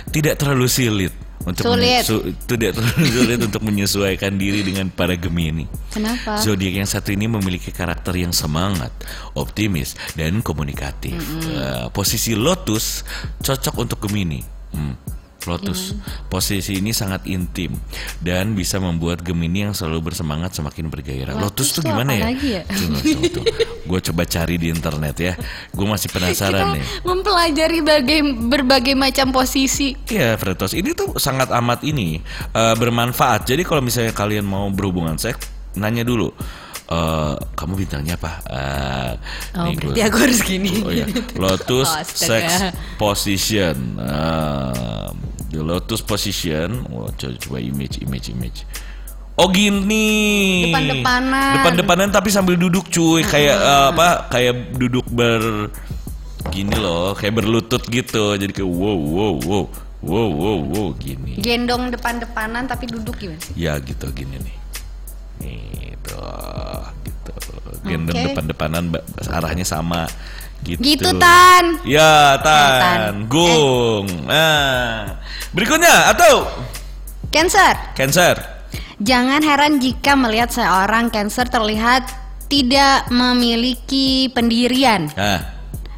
Tidak 0.07 0.39
terlalu 0.39 0.71
sulit 0.71 1.11
untuk 1.43 1.75
Sulit. 1.75 2.07
tidak 2.47 2.79
terlalu 2.79 3.07
sulit 3.17 3.39
untuk 3.43 3.63
menyesuaikan 3.67 4.39
diri 4.39 4.63
dengan 4.63 4.89
para 4.89 5.19
Gemini. 5.19 5.67
Kenapa? 5.91 6.39
Zodiak 6.39 6.75
yang 6.83 6.89
satu 6.89 7.11
ini 7.11 7.27
memiliki 7.27 7.75
karakter 7.75 8.15
yang 8.15 8.31
semangat, 8.31 8.91
optimis, 9.35 9.99
dan 10.15 10.41
komunikatif. 10.41 11.19
Eh, 11.51 11.87
posisi 11.91 12.39
Lotus 12.39 13.03
cocok 13.43 13.75
untuk 13.83 13.99
Gemini. 14.07 14.41
Hmm, 14.73 14.97
Lotus. 15.45 15.97
Posisi 16.27 16.77
ini 16.77 16.91
sangat 16.91 17.25
intim 17.25 17.75
dan 18.19 18.53
bisa 18.53 18.77
membuat 18.77 19.21
Gemini 19.21 19.65
yang 19.65 19.73
selalu 19.73 20.09
bersemangat 20.09 20.53
semakin 20.53 20.87
bergairah. 20.87 21.35
Lotus, 21.35 21.73
Lotus 21.73 21.77
tuh 21.77 21.83
gimana 21.85 22.13
ya? 22.13 22.25
lagi 22.29 22.49
ya? 22.53 22.63
Gue 23.89 24.01
coba 24.01 24.23
cari 24.25 24.57
di 24.57 24.69
internet 24.69 25.17
ya. 25.17 25.35
Gue 25.69 25.85
masih 25.85 26.09
penasaran 26.09 26.75
nih. 26.75 26.83
Kita 26.83 27.05
mempelajari 27.05 27.79
bagai, 27.81 28.21
berbagai 28.47 28.95
macam 28.95 29.31
posisi. 29.31 29.93
Iya, 30.07 30.35
Fretos. 30.35 30.73
Ini 30.73 30.93
tuh 30.93 31.17
sangat 31.17 31.51
amat 31.53 31.83
ini 31.83 32.23
eh, 32.49 32.75
bermanfaat. 32.75 33.45
Jadi 33.45 33.63
kalau 33.63 33.81
misalnya 33.81 34.13
kalian 34.13 34.43
mau 34.43 34.69
berhubungan 34.69 35.15
seks, 35.15 35.47
nanya 35.75 36.03
dulu. 36.03 36.31
eh, 36.85 37.35
kamu 37.57 37.73
bintangnya 37.79 38.15
apa? 38.15 38.33
Eh, 38.45 39.13
Oh, 39.53 39.65
nih 39.65 39.75
berarti 39.77 39.97
gua- 39.97 40.09
aku 40.09 40.19
harus 40.21 40.41
gini. 40.43 40.73
Oh 40.81 40.93
iya, 40.93 41.07
Lotus 41.41 41.89
Oh. 41.89 42.05
Sex 42.05 42.69
Position. 42.97 43.77
Eh, 43.97 45.09
the 45.53 45.61
Lotus 45.61 46.01
Position. 46.01 46.89
Oh, 46.89 47.13
coba, 47.13 47.37
coba 47.37 47.59
image, 47.61 48.01
image, 48.01 48.33
image. 48.33 48.65
Oh 49.37 49.49
gini. 49.49 50.69
Depan-depanan. 50.69 51.53
Depan-depanan 51.61 52.09
tapi 52.13 52.29
sambil 52.29 52.57
duduk 52.57 52.89
cuy, 52.93 53.25
kayak 53.25 53.57
eh, 53.57 53.87
apa? 53.93 54.29
Kayak 54.29 54.77
duduk 54.77 55.09
ber 55.09 55.73
gini 56.53 56.75
loh, 56.77 57.17
kayak 57.17 57.41
berlutut 57.41 57.81
gitu. 57.89 58.37
Jadi 58.37 58.53
kayak 58.53 58.69
wow 58.69 58.97
wow 58.97 59.35
wow 59.41 59.65
wow 60.05 60.29
wow 60.29 60.59
wow 60.69 60.89
gini. 61.01 61.41
Gendong 61.41 61.89
depan-depanan 61.93 62.69
tapi 62.69 62.93
duduk 62.93 63.17
gimana 63.17 63.41
sih? 63.41 63.57
Ya 63.57 63.81
gitu 63.81 64.09
gini 64.13 64.37
nih. 64.37 64.57
Gitu, 65.43 66.29
gitu. 67.09 67.35
Gendong 67.89 68.17
Oke. 68.21 68.27
depan-depanan 68.37 68.85
arahnya 69.33 69.65
sama. 69.65 70.05
Gitu. 70.63 70.79
Gitu, 70.79 71.11
Tan. 71.19 71.83
Ya, 71.83 72.39
Eh, 72.39 72.43
Tan. 72.43 72.81
Tan. 72.81 73.15
Gung. 73.27 74.07
Nah. 74.31 75.19
Berikutnya 75.51 76.09
atau 76.15 76.47
Cancer. 77.35 77.75
Cancer. 77.99 78.37
Jangan 79.03 79.43
heran 79.43 79.83
jika 79.83 80.15
melihat 80.15 80.55
seorang 80.55 81.11
Cancer 81.11 81.49
terlihat 81.51 82.07
tidak 82.47 83.11
memiliki 83.11 84.31
pendirian. 84.31 85.11
Nah, 85.17 85.51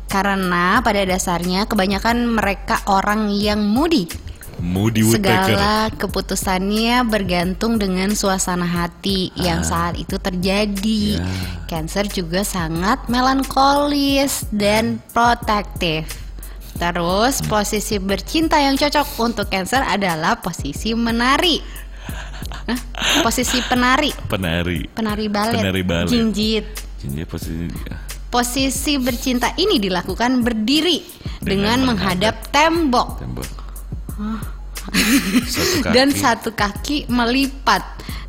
Karena 0.08 0.78
pada 0.78 1.02
dasarnya 1.02 1.66
kebanyakan 1.66 2.30
mereka 2.30 2.78
orang 2.86 3.34
yang 3.34 3.66
moody. 3.66 4.06
Moody 4.64 5.04
Woodpecker. 5.04 5.52
Segala 5.52 5.92
keputusannya 5.92 7.04
bergantung 7.04 7.76
dengan 7.76 8.16
suasana 8.16 8.64
hati 8.64 9.28
yang 9.36 9.60
saat 9.60 10.00
itu 10.00 10.16
terjadi. 10.16 11.20
Ya. 11.20 11.28
Cancer 11.68 12.08
juga 12.08 12.40
sangat 12.48 13.04
melankolis 13.12 14.48
dan 14.48 15.04
protektif. 15.12 16.08
Terus 16.80 17.44
posisi 17.44 18.00
bercinta 18.00 18.56
yang 18.58 18.80
cocok 18.80 19.06
untuk 19.20 19.46
Cancer 19.52 19.84
adalah 19.84 20.40
posisi 20.40 20.96
menari. 20.96 21.60
Hah? 22.64 22.80
Posisi 23.20 23.60
penari, 23.68 24.08
Penari. 24.26 24.88
penari 24.88 25.28
balet, 25.28 25.60
Penari 25.60 25.82
balet. 25.84 26.08
jinjit. 26.08 26.64
Ini 27.04 27.28
posisi 27.28 27.68
Posisi 28.32 28.96
bercinta 28.96 29.52
ini 29.60 29.76
dilakukan 29.78 30.40
berdiri 30.42 31.04
dengan, 31.44 31.84
Dengan 31.84 31.94
menghadap 31.94 32.48
tembok 32.50 33.20
tembok. 33.20 33.48
Satu 35.46 35.76
kaki. 35.80 35.90
dan 35.90 36.08
satu 36.10 36.50
kaki 36.50 36.96
melipat 37.06 37.82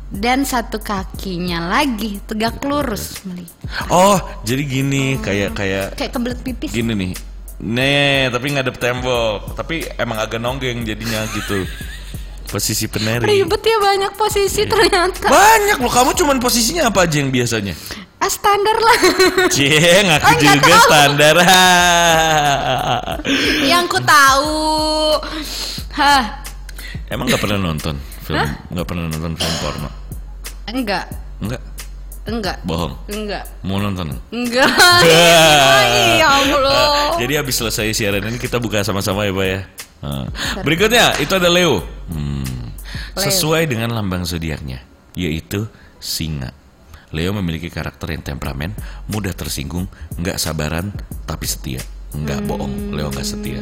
dan 0.08 0.42
satu 0.42 0.78
kakinya 0.78 1.66
lagi 1.66 2.22
tegak 2.22 2.62
lurus 2.62 3.20
melipat. 3.22 3.86
Oh, 3.86 4.16
jadi 4.42 4.62
gini, 4.62 5.18
kayak 5.18 5.52
kayak 5.52 5.86
Kayak 5.94 6.12
kebelet 6.12 6.38
pipis. 6.40 6.70
gini 6.70 6.92
nih. 6.94 7.12
Nih, 7.58 8.28
tapi 8.28 8.46
ngadep 8.50 8.76
tembok. 8.76 9.52
Tapi 9.54 9.82
emang 9.96 10.18
agak 10.18 10.38
nonggeng 10.38 10.82
jadinya 10.82 11.24
gitu. 11.28 11.66
Posisi 12.46 12.86
penari. 12.86 13.26
Ribet 13.26 13.58
ya 13.60 13.76
banyak 13.76 14.12
posisi 14.14 14.62
ternyata. 14.64 15.26
Banyak 15.26 15.78
loh, 15.78 15.90
kamu 15.90 16.10
cuman 16.14 16.36
posisinya 16.38 16.86
apa 16.86 17.02
aja 17.02 17.18
yang 17.18 17.28
biasanya? 17.28 17.74
Ah 18.16 18.30
standar 18.30 18.76
lah. 18.76 18.98
Cie, 19.50 19.74
ngaku 20.06 20.24
Oh, 20.24 20.36
juga 20.38 20.62
tahu. 20.70 20.84
standar. 20.84 21.34
yang 23.62 23.84
ku 23.86 23.98
tahu. 23.98 24.54
Hah, 25.92 26.45
Emang 27.06 27.30
nggak 27.30 27.38
pernah 27.38 27.58
nonton 27.60 27.94
film? 28.24 28.42
Nggak 28.70 28.86
pernah 28.86 29.04
nonton 29.06 29.32
film 29.38 29.54
porno? 29.62 29.90
enggak. 30.66 31.06
Enggak, 31.38 31.62
Enggak. 32.26 32.56
bohong. 32.66 32.94
Enggak. 33.06 33.44
Mau 33.62 33.78
nonton? 33.78 34.18
Enggak. 34.34 34.66
ya 36.18 36.26
Allah. 36.42 37.14
Jadi 37.22 37.32
habis 37.38 37.54
selesai 37.54 37.94
siaran 37.94 38.26
ini 38.26 38.40
kita 38.40 38.58
buka 38.58 38.82
sama-sama 38.82 39.22
ya, 39.22 39.30
Pak 39.30 39.46
ya. 39.46 39.60
Nah, 40.02 40.26
Berikutnya 40.66 41.14
itu 41.22 41.30
ada 41.38 41.46
Leo. 41.46 41.86
Hmm, 42.10 42.74
Sesuai 43.14 43.70
dengan 43.70 43.94
lambang 43.94 44.26
zodiaknya, 44.26 44.82
yaitu 45.14 45.70
singa. 46.02 46.50
Leo 47.14 47.30
memiliki 47.30 47.70
karakter 47.70 48.10
yang 48.12 48.26
temperamen, 48.26 48.74
mudah 49.06 49.30
tersinggung, 49.32 49.86
nggak 50.18 50.36
sabaran, 50.36 50.90
tapi 51.24 51.46
setia. 51.46 51.80
Nggak 52.16 52.40
bohong, 52.48 52.96
Leo 52.96 53.12
nggak 53.12 53.26
setia. 53.26 53.60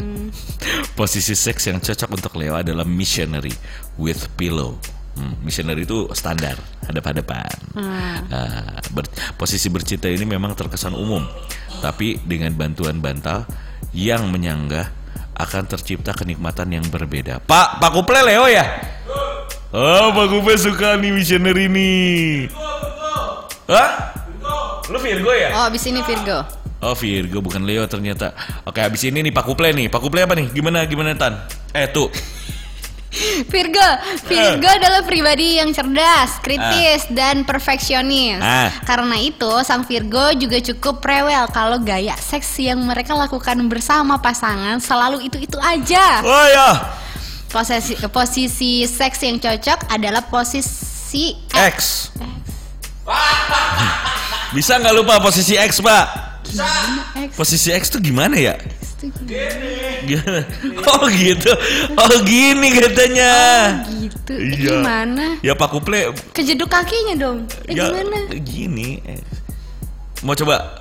Posisi 0.94 1.34
seks 1.34 1.66
yang 1.66 1.82
cocok 1.82 2.10
untuk 2.14 2.32
Leo 2.38 2.54
adalah 2.54 2.86
missionary 2.86 3.52
with 3.98 4.30
pillow. 4.38 4.78
Hmm, 5.14 5.38
missionary 5.46 5.86
itu 5.86 6.10
standar, 6.10 6.58
hadap-hadapan. 6.86 7.50
Ah, 8.30 8.78
ber- 8.90 9.10
posisi 9.38 9.70
bercinta 9.70 10.10
ini 10.10 10.26
memang 10.26 10.58
terkesan 10.58 10.94
umum, 10.94 11.22
tapi 11.78 12.18
dengan 12.26 12.50
bantuan 12.54 12.98
bantal 12.98 13.46
yang 13.94 14.26
menyanggah 14.30 14.90
akan 15.38 15.66
tercipta 15.70 16.14
kenikmatan 16.14 16.70
yang 16.74 16.86
berbeda. 16.90 17.42
Pak, 17.42 17.78
Pak 17.78 17.90
Kuple 17.94 18.22
Leo 18.26 18.46
ya? 18.50 18.66
Oh, 19.74 20.10
Pak 20.14 20.26
Kuple 20.30 20.54
suka 20.58 20.98
nih 20.98 21.10
missionary 21.10 21.66
nih. 21.66 22.50
Hah? 23.70 23.90
lu 24.84 24.98
Virgo 25.00 25.32
ya? 25.32 25.48
Oh, 25.56 25.64
abis 25.72 25.88
ini 25.88 26.04
Virgo. 26.04 26.63
Oh 26.85 26.92
Virgo 26.92 27.40
bukan 27.40 27.64
Leo 27.64 27.88
ternyata. 27.88 28.37
Oke 28.68 28.85
habis 28.85 29.01
ini 29.09 29.25
nih 29.25 29.33
Pak 29.33 29.44
Kuple 29.49 29.73
nih. 29.73 29.88
Pak 29.88 30.01
Kuple 30.05 30.20
apa 30.20 30.37
nih? 30.37 30.53
Gimana 30.53 30.85
gimana 30.85 31.16
Tan? 31.16 31.49
Eh 31.73 31.88
tuh. 31.88 32.12
Virgo, 33.53 33.88
Virgo 34.27 34.66
adalah 34.66 35.07
pribadi 35.07 35.62
yang 35.62 35.70
cerdas, 35.70 36.42
kritis, 36.42 37.07
dan 37.14 37.47
perfeksionis. 37.47 38.42
Ah. 38.42 38.75
Karena 38.83 39.14
itu, 39.23 39.47
sang 39.62 39.87
Virgo 39.87 40.35
juga 40.35 40.59
cukup 40.59 40.99
rewel 40.99 41.47
kalau 41.55 41.79
gaya 41.79 42.18
seks 42.18 42.59
yang 42.59 42.83
mereka 42.83 43.14
lakukan 43.14 43.55
bersama 43.70 44.18
pasangan 44.18 44.83
selalu 44.83 45.31
itu-itu 45.31 45.59
aja. 45.62 46.27
Oh 46.27 46.47
ya. 46.51 46.70
Posisi, 47.55 47.94
posisi 48.11 48.83
seks 48.83 49.23
yang 49.23 49.38
cocok 49.38 49.94
adalah 49.94 50.27
posisi 50.27 51.38
X. 51.55 52.11
Bisa 54.51 54.83
nggak 54.83 54.94
lupa 54.94 55.23
posisi 55.23 55.55
X 55.55 55.79
Pak? 55.79 56.34
X. 56.48 57.30
Posisi 57.37 57.68
X 57.72 57.88
tuh 57.90 58.00
gimana 58.04 58.37
ya? 58.37 58.54
gimana? 59.04 60.00
Gimana? 60.04 60.40
Oh 60.94 61.09
gitu. 61.09 61.52
Oh 61.96 62.16
gini 62.24 62.68
katanya. 62.76 63.33
Gitu. 63.88 64.33
Iya. 64.37 64.80
Gimana? 64.80 65.24
Ya 65.40 65.52
Pak 65.57 65.68
Kuple. 65.72 66.12
Kejeduk 66.33 66.68
kakinya 66.68 67.14
dong. 67.16 67.48
Eh, 67.68 67.76
ya 67.76 67.88
gimana? 67.90 68.16
gini. 68.40 69.00
Eh. 69.04 69.20
Mau 70.24 70.33
coba? 70.33 70.80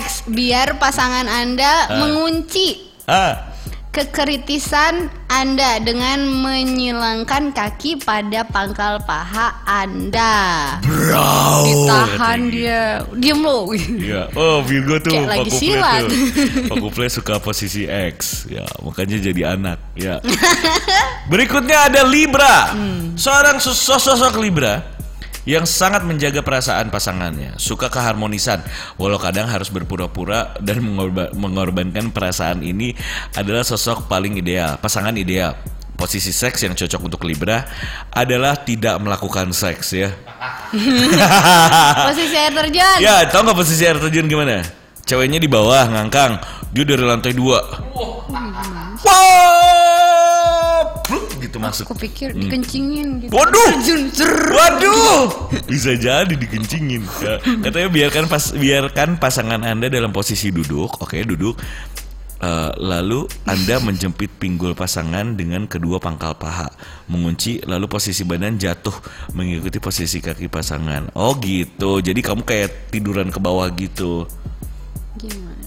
X, 0.00 0.24
biar 0.24 0.80
pasangan 0.80 1.28
Anda 1.28 2.00
mengunci 2.00 2.88
ah. 3.04 3.47
Kekritisan 3.88 5.08
Anda 5.28 5.80
dengan 5.80 6.24
menyilangkan 6.44 7.52
kaki 7.52 8.00
pada 8.00 8.44
pangkal 8.44 9.00
paha 9.02 9.52
Anda. 9.64 10.36
Bro. 10.80 11.64
Ditahan 11.64 12.40
dia, 12.48 13.02
diam 13.16 13.40
lo. 13.40 13.72
Iya. 13.72 14.28
Oh 14.34 14.60
Virgo 14.62 15.00
tuh 15.00 15.12
Kayak 15.12 15.28
lagi 15.28 15.50
silat. 15.50 16.02
Pak 16.68 16.76
Kuple 16.78 17.08
suka 17.08 17.40
posisi 17.40 17.84
X. 17.88 18.44
Ya 18.48 18.64
makanya 18.80 19.20
jadi 19.20 19.56
anak. 19.56 19.78
Ya. 19.94 20.20
Berikutnya 21.32 21.92
ada 21.92 22.02
Libra. 22.04 22.72
Seorang 23.16 23.58
sos- 23.58 23.80
sosok 23.82 24.38
Libra 24.38 24.97
yang 25.48 25.64
sangat 25.64 26.04
menjaga 26.04 26.44
perasaan 26.44 26.92
pasangannya, 26.92 27.56
suka 27.56 27.88
keharmonisan, 27.88 28.60
walau 29.00 29.16
kadang 29.16 29.48
harus 29.48 29.72
berpura-pura 29.72 30.52
dan 30.60 30.84
mengorba- 30.84 31.32
mengorbankan 31.32 32.12
perasaan 32.12 32.60
ini 32.60 32.92
adalah 33.32 33.64
sosok 33.64 34.12
paling 34.12 34.36
ideal, 34.36 34.76
pasangan 34.76 35.16
ideal. 35.16 35.56
Posisi 35.98 36.30
seks 36.30 36.62
yang 36.62 36.78
cocok 36.78 37.00
untuk 37.10 37.26
Libra 37.26 37.64
adalah 38.14 38.54
tidak 38.60 39.00
melakukan 39.02 39.50
seks 39.50 39.98
ya. 39.98 40.12
Posisi 42.12 42.36
air 42.38 42.54
terjun. 42.54 42.98
Ya, 43.02 43.26
tau 43.26 43.42
nggak 43.42 43.58
posisi 43.58 43.82
air 43.82 43.98
terjun 43.98 44.30
gimana? 44.30 44.62
Ceweknya 45.02 45.42
di 45.42 45.50
bawah 45.50 45.90
ngangkang, 45.90 46.38
dia 46.70 46.84
dari 46.86 47.02
lantai 47.02 47.34
dua. 47.34 47.58
Wow, 49.02 49.57
gitu 51.48 51.58
masuk. 51.58 51.84
Aku 51.88 51.96
pikir 51.96 52.36
dikencingin 52.36 53.24
gitu. 53.24 53.32
Waduh, 53.32 53.68
Terjun. 53.80 54.12
waduh, 54.52 55.24
bisa 55.64 55.96
jadi 55.96 56.30
dikencingin. 56.30 57.02
Ya, 57.24 57.40
katanya 57.40 57.88
biarkan 57.88 58.24
pas 58.28 58.52
biarkan 58.52 59.16
pasangan 59.16 59.64
anda 59.64 59.88
dalam 59.88 60.12
posisi 60.12 60.52
duduk, 60.52 61.00
oke 61.00 61.16
duduk. 61.24 61.56
Eh, 62.38 62.72
lalu 62.78 63.26
anda 63.50 63.82
menjepit 63.82 64.30
pinggul 64.38 64.70
pasangan 64.70 65.34
dengan 65.34 65.66
kedua 65.66 65.98
pangkal 65.98 66.38
paha, 66.38 66.70
mengunci, 67.10 67.58
lalu 67.66 67.90
posisi 67.90 68.22
badan 68.22 68.54
jatuh 68.54 68.94
mengikuti 69.34 69.82
posisi 69.82 70.22
kaki 70.22 70.46
pasangan. 70.46 71.10
Oh 71.18 71.34
gitu, 71.42 71.98
jadi 71.98 72.22
kamu 72.22 72.46
kayak 72.46 72.94
tiduran 72.94 73.34
ke 73.34 73.42
bawah 73.42 73.66
gitu. 73.74 74.30
Gimana? 75.18 75.57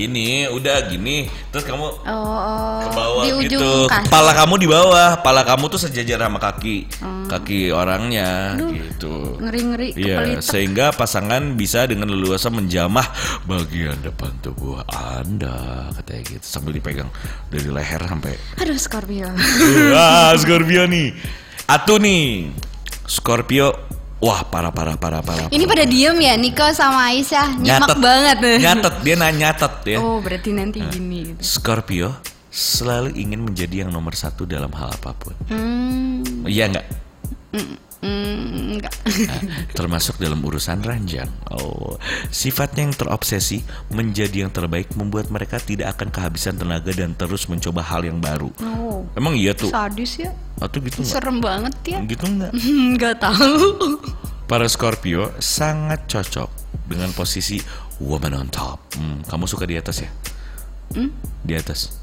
Gini, 0.00 0.28
udah 0.46 0.88
gini, 0.88 1.28
terus 1.48 1.60
kamu 1.62 1.84
Oh, 1.84 1.92
oh. 2.08 2.80
ke 2.80 2.88
bawah 2.90 3.20
di 3.20 3.30
ujung 3.36 3.60
gitu. 3.60 3.72
kaki. 3.84 4.08
Kepala 4.08 4.32
kamu 4.32 4.54
di 4.56 4.66
bawah, 4.66 5.08
kepala 5.14 5.40
kamu 5.44 5.64
tuh 5.68 5.76
sejajar 5.78 6.18
sama 6.18 6.40
kaki, 6.40 6.76
Hmm. 6.98 7.28
kaki 7.28 7.68
orangnya 7.68 8.56
gitu. 8.56 9.36
Ngeri-ngeri 9.36 9.92
Iya, 9.92 10.16
kepelitek. 10.18 10.42
sehingga 10.42 10.86
pasangan 10.90 11.52
bisa 11.52 11.84
dengan 11.84 12.08
leluasa 12.08 12.48
menjamah 12.48 13.04
bagian 13.44 14.00
depan 14.00 14.32
tubuh 14.40 14.80
Anda, 14.88 15.92
katanya 15.94 16.22
gitu 16.32 16.46
sambil 16.48 16.72
dipegang 16.72 17.12
dari 17.48 17.68
leher 17.68 18.00
sampai. 18.00 18.34
Aduh 18.56 18.80
Scorpio. 18.80 19.28
Wah, 19.92 20.32
Scorpio 20.34 20.88
nih. 20.88 21.12
Atu 21.66 22.00
nih. 22.00 22.48
Scorpio 23.04 23.74
Wah 24.20 24.44
parah 24.44 24.68
parah 24.68 25.00
parah 25.00 25.24
parah. 25.24 25.48
Ini 25.48 25.64
pada 25.64 25.88
diem 25.88 26.12
ya 26.20 26.36
Niko 26.36 26.68
sama 26.76 27.08
Aisyah 27.08 27.56
nyimak 27.56 27.96
banget. 27.96 28.36
Nyatet 28.60 28.94
dia 29.00 29.14
nanya 29.16 29.36
nyatet 29.56 29.74
ya. 29.96 29.98
Oh 29.98 30.20
berarti 30.20 30.52
nanti 30.52 30.84
gini. 30.92 31.32
gitu. 31.32 31.40
Scorpio 31.40 32.12
selalu 32.52 33.16
ingin 33.16 33.40
menjadi 33.40 33.86
yang 33.86 33.90
nomor 33.90 34.12
satu 34.12 34.44
dalam 34.44 34.68
hal 34.76 34.92
apa 34.92 35.16
pun. 35.16 35.32
Hmm, 35.48 36.44
Iya 36.44 36.68
nggak? 36.68 36.86
Hmm, 38.00 38.76
enggak. 38.76 38.94
Nah, 39.00 39.40
termasuk 39.76 40.16
dalam 40.16 40.40
urusan 40.40 40.80
ranjang. 40.80 41.28
Oh, 41.52 41.96
sifatnya 42.28 42.88
yang 42.88 42.94
terobsesi 42.96 43.62
menjadi 43.92 44.44
yang 44.46 44.52
terbaik 44.52 44.92
membuat 44.96 45.28
mereka 45.28 45.60
tidak 45.60 45.96
akan 45.98 46.08
kehabisan 46.12 46.56
tenaga 46.56 46.90
dan 46.92 47.12
terus 47.14 47.46
mencoba 47.46 47.84
hal 47.84 48.04
yang 48.04 48.18
baru. 48.20 48.48
Oh, 48.64 49.04
Emang 49.16 49.36
iya 49.36 49.52
tuh? 49.52 49.70
sadis 49.72 50.20
ya. 50.20 50.32
Atau 50.60 50.80
gitu 50.84 51.00
nggak? 51.00 51.12
Serem 51.12 51.38
banget 51.40 51.74
ya. 51.84 51.98
Gitu 52.04 52.24
nggak? 52.24 52.52
Enggak 52.90 53.14
tahu. 53.20 53.96
Para 54.50 54.66
Scorpio 54.66 55.30
sangat 55.38 56.10
cocok 56.10 56.50
dengan 56.90 57.14
posisi 57.14 57.62
woman 58.02 58.34
on 58.34 58.48
top. 58.50 58.82
Hmm, 58.98 59.22
kamu 59.28 59.44
suka 59.46 59.62
di 59.68 59.78
atas 59.78 60.02
ya? 60.02 60.10
Di 61.46 61.54
atas. 61.54 61.94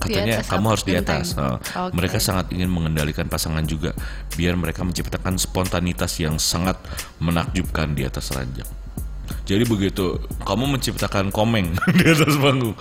Katanya 0.00 0.40
atas 0.40 0.48
kamu 0.48 0.66
harus 0.72 0.84
di 0.88 0.94
atas. 0.96 1.26
Oh, 1.36 1.60
Oke. 1.60 1.92
Mereka 1.92 2.18
sangat 2.18 2.48
ingin 2.56 2.72
mengendalikan 2.72 3.28
pasangan 3.28 3.62
juga, 3.68 3.92
biar 4.32 4.56
mereka 4.56 4.80
menciptakan 4.80 5.36
spontanitas 5.36 6.16
yang 6.18 6.40
sangat 6.40 6.80
menakjubkan 7.20 7.92
di 7.92 8.08
atas 8.08 8.32
ranjang. 8.32 8.68
Jadi 9.44 9.64
begitu 9.68 10.18
kamu 10.42 10.78
menciptakan 10.78 11.28
komeng 11.28 11.76
di 11.98 12.04
atas 12.08 12.34
panggung, 12.40 12.74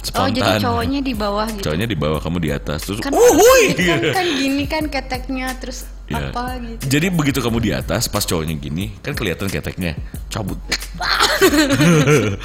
Oh 0.00 0.26
jadi 0.26 0.40
spontan. 0.56 0.60
cowoknya 0.64 1.00
di 1.04 1.12
bawah 1.12 1.46
gitu. 1.52 1.64
Cowoknya 1.68 1.86
di 1.86 1.96
bawah, 1.96 2.18
kamu 2.18 2.38
di 2.40 2.50
atas. 2.50 2.78
Terus, 2.88 2.98
Kan, 3.04 3.12
uhuy! 3.12 3.62
kan, 3.76 4.00
kan 4.16 4.26
gini 4.32 4.64
kan 4.64 4.84
keteknya 4.88 5.52
terus 5.60 5.84
Ya. 6.10 6.26
apa 6.26 6.58
gitu. 6.58 6.82
Jadi 6.98 7.06
begitu 7.14 7.38
kamu 7.38 7.58
di 7.62 7.70
atas, 7.70 8.10
pas 8.10 8.26
cowoknya 8.26 8.58
gini, 8.58 8.90
kan 8.98 9.14
kelihatan 9.14 9.46
keteknya, 9.46 9.94
cabut. 10.26 10.58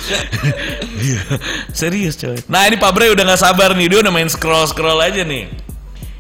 Iya, 0.96 1.22
serius 1.72 2.16
coy. 2.16 2.38
Nah 2.46 2.66
ini 2.68 2.78
Pak 2.78 2.92
Bray 2.94 3.10
udah 3.10 3.24
nggak 3.26 3.42
sabar 3.42 3.74
nih, 3.74 3.88
dia 3.90 4.00
udah 4.06 4.14
main 4.14 4.30
scroll 4.30 4.66
scroll 4.70 5.02
aja 5.02 5.26
nih. 5.26 5.50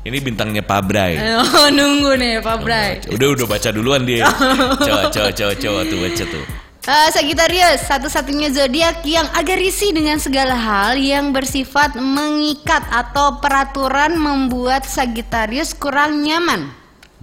Ini 0.05 0.17
bintangnya 0.21 0.61
Pak 0.61 0.81
Bray. 0.85 1.17
Oh 1.57 1.69
nunggu 1.69 2.13
nih 2.17 2.33
Pak 2.41 2.57
Bray. 2.61 3.01
Udah 3.09 3.27
udah 3.33 3.45
baca 3.45 3.69
duluan 3.69 4.05
dia. 4.05 4.25
Coba 4.85 5.09
coba 5.09 5.29
coba 5.33 5.53
coba 5.53 5.79
tuh 5.85 5.97
baca 5.97 6.23
tuh. 6.25 6.45
Eh, 6.85 7.09
Sagittarius, 7.09 7.81
satu-satunya 7.89 8.53
zodiak 8.53 9.01
yang 9.09 9.25
agak 9.33 9.57
risih 9.57 9.89
dengan 9.89 10.21
segala 10.21 10.53
hal 10.53 10.93
yang 11.01 11.33
bersifat 11.33 11.97
mengikat 11.97 12.85
atau 12.93 13.41
peraturan 13.41 14.13
membuat 14.13 14.85
Sagittarius 14.85 15.73
kurang 15.73 16.21
nyaman. 16.21 16.69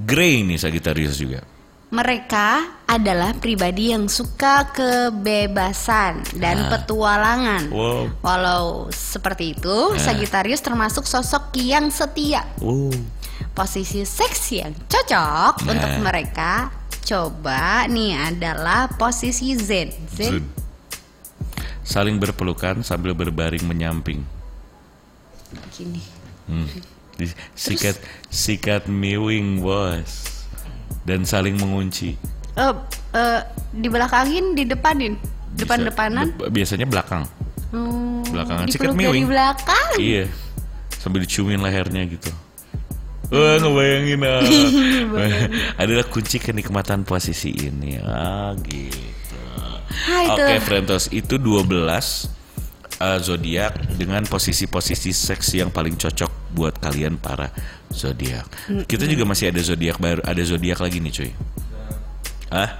Grey 0.02 0.42
nih 0.42 0.58
Sagittarius 0.58 1.14
juga. 1.14 1.46
Mereka 1.94 2.48
adalah 2.90 3.38
pribadi 3.38 3.94
yang 3.94 4.10
suka 4.10 4.66
kebebasan 4.74 6.26
dan 6.42 6.66
petualangan. 6.66 7.70
Wow. 7.70 8.10
Walau 8.18 8.90
seperti 8.90 9.54
itu, 9.54 9.94
Sagittarius 9.94 10.58
termasuk 10.58 11.06
sosok 11.06 11.54
yang 11.62 11.86
setia. 11.94 12.42
Oh. 12.58 12.90
Posisi 13.54 14.02
seks 14.02 14.58
yang 14.58 14.74
cocok 14.90 15.54
Nah. 15.62 15.70
untuk 15.70 15.92
mereka 16.02 16.81
coba 17.02 17.84
nih 17.84 18.14
adalah 18.14 18.86
posisi 18.90 19.54
Zen. 19.54 19.90
Zen. 20.08 20.32
Zun. 20.32 20.44
Saling 21.82 22.16
berpelukan 22.16 22.80
sambil 22.80 23.12
berbaring 23.12 23.62
menyamping. 23.62 24.22
Gini. 25.70 26.00
Hmm. 26.46 26.66
Sikat 27.52 27.98
sikat 28.26 28.86
miwing 28.86 29.60
bos. 29.60 30.30
Dan 31.02 31.22
saling 31.22 31.58
mengunci. 31.58 32.14
Eh, 32.54 32.74
eh, 33.12 33.40
di 33.70 33.88
belakangin, 33.88 34.54
di 34.54 34.62
depanin, 34.62 35.18
Bisa- 35.18 35.58
depan-depanan. 35.58 36.26
dep- 36.30 36.48
biasanya 36.48 36.86
belakang. 36.86 37.26
Hmm, 37.72 38.22
Belakangan 38.24 38.66
sikat 38.68 38.92
dari 38.92 38.98
miwing. 39.00 39.26
belakang. 39.26 39.88
Iya. 39.98 40.24
Sambil 40.94 41.26
diciumin 41.26 41.58
lehernya 41.58 42.06
gitu. 42.06 42.30
Wah 43.32 43.56
ngebayangin 43.56 44.20
ah. 44.28 44.44
Adalah 45.80 46.04
kunci 46.12 46.36
kenikmatan 46.36 47.08
posisi 47.08 47.48
ini. 47.48 47.96
Ah 48.04 48.52
gitu. 48.60 49.40
Oke 50.28 50.36
tuh. 50.36 50.60
Frentos 50.60 51.08
itu 51.08 51.40
12 51.40 51.64
uh, 53.00 53.18
zodiak 53.18 53.72
dengan 53.96 54.22
posisi-posisi 54.28 55.10
seks 55.10 55.56
yang 55.56 55.72
paling 55.72 55.96
cocok 55.96 56.52
buat 56.52 56.76
kalian 56.78 57.16
para 57.16 57.48
zodiak. 57.88 58.46
Kita 58.84 59.04
juga 59.08 59.24
masih 59.24 59.48
ada 59.48 59.60
zodiak 59.64 59.96
baru, 59.96 60.20
ada 60.22 60.42
zodiak 60.44 60.78
lagi 60.80 61.00
nih 61.00 61.12
cuy. 61.12 61.30
Hah? 62.52 62.70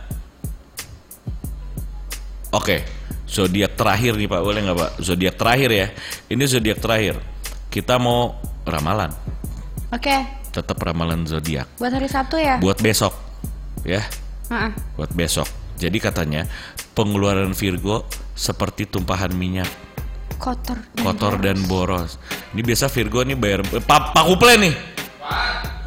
Oke, 2.53 2.85
zodiak 3.25 3.73
terakhir 3.81 4.21
nih 4.21 4.29
Pak, 4.29 4.41
boleh 4.45 4.61
nggak 4.61 4.77
Pak? 4.77 4.91
Zodiak 5.01 5.35
terakhir 5.41 5.71
ya. 5.73 5.87
Ini 6.29 6.45
zodiak 6.45 6.79
terakhir. 6.85 7.17
Kita 7.73 7.97
mau 7.97 8.37
ramalan. 8.69 9.09
Oke, 9.93 10.41
Tetap 10.53 10.77
ramalan 10.79 11.25
zodiak. 11.25 11.65
buat 11.77 11.88
hari 11.91 12.07
Sabtu 12.07 12.37
ya? 12.37 12.61
Buat 12.61 12.79
besok, 12.79 13.17
ya. 13.83 14.05
Heeh. 14.47 14.71
Buat 14.95 15.12
besok. 15.12 15.49
Jadi 15.77 15.97
katanya 15.97 16.45
pengeluaran 16.93 17.51
Virgo 17.53 18.05
seperti 18.33 18.85
tumpahan 18.85 19.33
minyak, 19.33 19.67
Kotor. 20.37 20.77
kotor 20.95 21.41
dan 21.41 21.57
boros. 21.65 22.21
Ini 22.53 22.61
biasa 22.61 22.87
Virgo 22.87 23.25
nih 23.25 23.35
bayar. 23.35 23.65
eh, 23.65 23.81
Pak 23.81 24.12
Pak 24.12 24.25
Kuple 24.25 24.61
nih. 24.61 24.75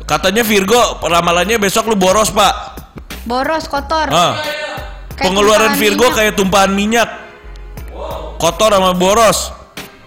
Katanya 0.03 0.41
Virgo 0.41 0.77
ramalannya 0.99 1.57
besok 1.57 1.87
lu 1.87 1.95
boros 1.95 2.29
Pak. 2.29 2.53
Boros, 3.23 3.65
kotor. 3.65 4.09
Ah. 4.09 4.37
Kayak 5.13 5.29
Pengeluaran 5.29 5.73
Virgo 5.77 6.05
minyak. 6.05 6.17
kayak 6.17 6.33
tumpahan 6.35 6.71
minyak. 6.71 7.09
Kotor 8.37 8.73
sama 8.73 8.91
boros. 8.93 9.53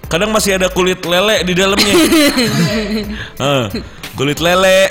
Kadang 0.06 0.32
masih 0.32 0.56
ada 0.56 0.68
kulit 0.68 0.98
lele 1.02 1.42
di 1.42 1.52
dalamnya. 1.52 1.94
Ah, 3.38 3.70
kulit 4.18 4.42
lele. 4.42 4.90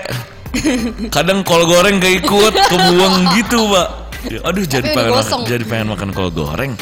Kadang 1.12 1.44
kol 1.44 1.68
goreng 1.68 2.00
keikut, 2.00 2.56
kebuang 2.56 3.36
gitu, 3.36 3.68
Pak. 3.68 3.88
Ya, 4.28 4.40
Aduh, 4.44 4.66
jadi 4.66 4.92
pengen 4.92 5.14
makan, 5.14 5.40
jadi 5.46 5.64
pengen 5.64 5.88
makan 5.94 6.10
kol 6.10 6.32
goreng. 6.34 6.74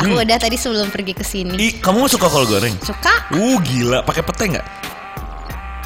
Aku 0.00 0.16
udah 0.16 0.38
tadi 0.40 0.56
sebelum 0.56 0.88
pergi 0.88 1.12
ke 1.12 1.22
sini. 1.22 1.54
Ih, 1.58 1.72
kamu 1.78 2.08
suka 2.08 2.30
kol 2.30 2.48
goreng? 2.48 2.72
Suka? 2.80 3.28
Uh, 3.34 3.58
gila, 3.60 4.00
pakai 4.00 4.22
pete 4.24 4.56
nggak? 4.56 4.66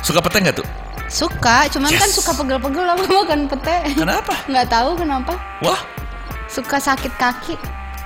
Suka 0.01 0.23
pete 0.23 0.39
nggak 0.41 0.57
tuh? 0.63 0.69
Suka, 1.09 1.69
cuman 1.69 1.93
kan 1.93 2.09
Yes. 2.09 2.17
suka 2.17 2.33
pegel-pegel 2.33 2.87
aku 2.87 3.05
makan 3.11 3.41
pete. 3.45 3.77
Kenapa? 3.93 4.33
Nggak 4.47 4.67
tahu 4.71 4.91
kenapa. 4.97 5.33
Wah, 5.61 5.81
Suka 6.49 6.77
sakit 6.77 7.13
kaki 7.17 7.57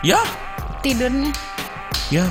ya, 0.02 0.18
tidurnya. 0.80 1.30
ya, 2.08 2.26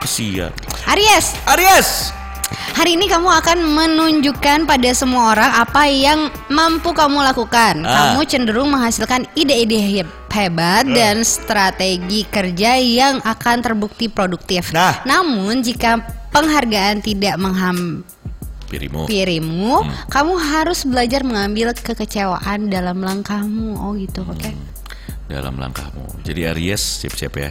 kesian. 0.00 0.52
Aries, 0.86 1.32
Aries, 1.48 2.15
hari 2.76 2.94
ini 2.94 3.08
kamu 3.08 3.26
akan 3.26 3.58
menunjukkan 3.64 4.68
pada 4.68 4.90
semua 4.92 5.34
orang 5.34 5.52
apa 5.58 5.88
yang 5.88 6.30
mampu 6.46 6.92
kamu 6.92 7.24
lakukan. 7.24 7.82
Ah. 7.82 8.12
Kamu 8.14 8.22
cenderung 8.28 8.68
menghasilkan 8.70 9.26
ide-ide 9.34 9.80
he- 9.80 10.14
hebat 10.30 10.84
dan 10.84 11.24
strategi 11.24 12.28
kerja 12.28 12.76
yang 12.76 13.24
akan 13.24 13.64
terbukti 13.64 14.12
produktif. 14.12 14.70
Nah. 14.76 15.00
Namun 15.08 15.64
jika 15.64 16.04
penghargaan 16.28 17.00
tidak 17.00 17.40
menghampirimu, 17.40 19.08
Pirimu. 19.08 19.80
kamu 20.12 20.32
harus 20.36 20.84
belajar 20.84 21.24
mengambil 21.24 21.72
kekecewaan 21.72 22.68
dalam 22.68 23.00
langkahmu. 23.00 23.80
Oh 23.80 23.96
gitu, 23.96 24.20
oke. 24.28 24.52
dalam 25.26 25.58
langkahmu. 25.58 26.22
Jadi 26.22 26.46
Aries 26.46 27.02
siap-siap 27.02 27.34
ya. 27.34 27.50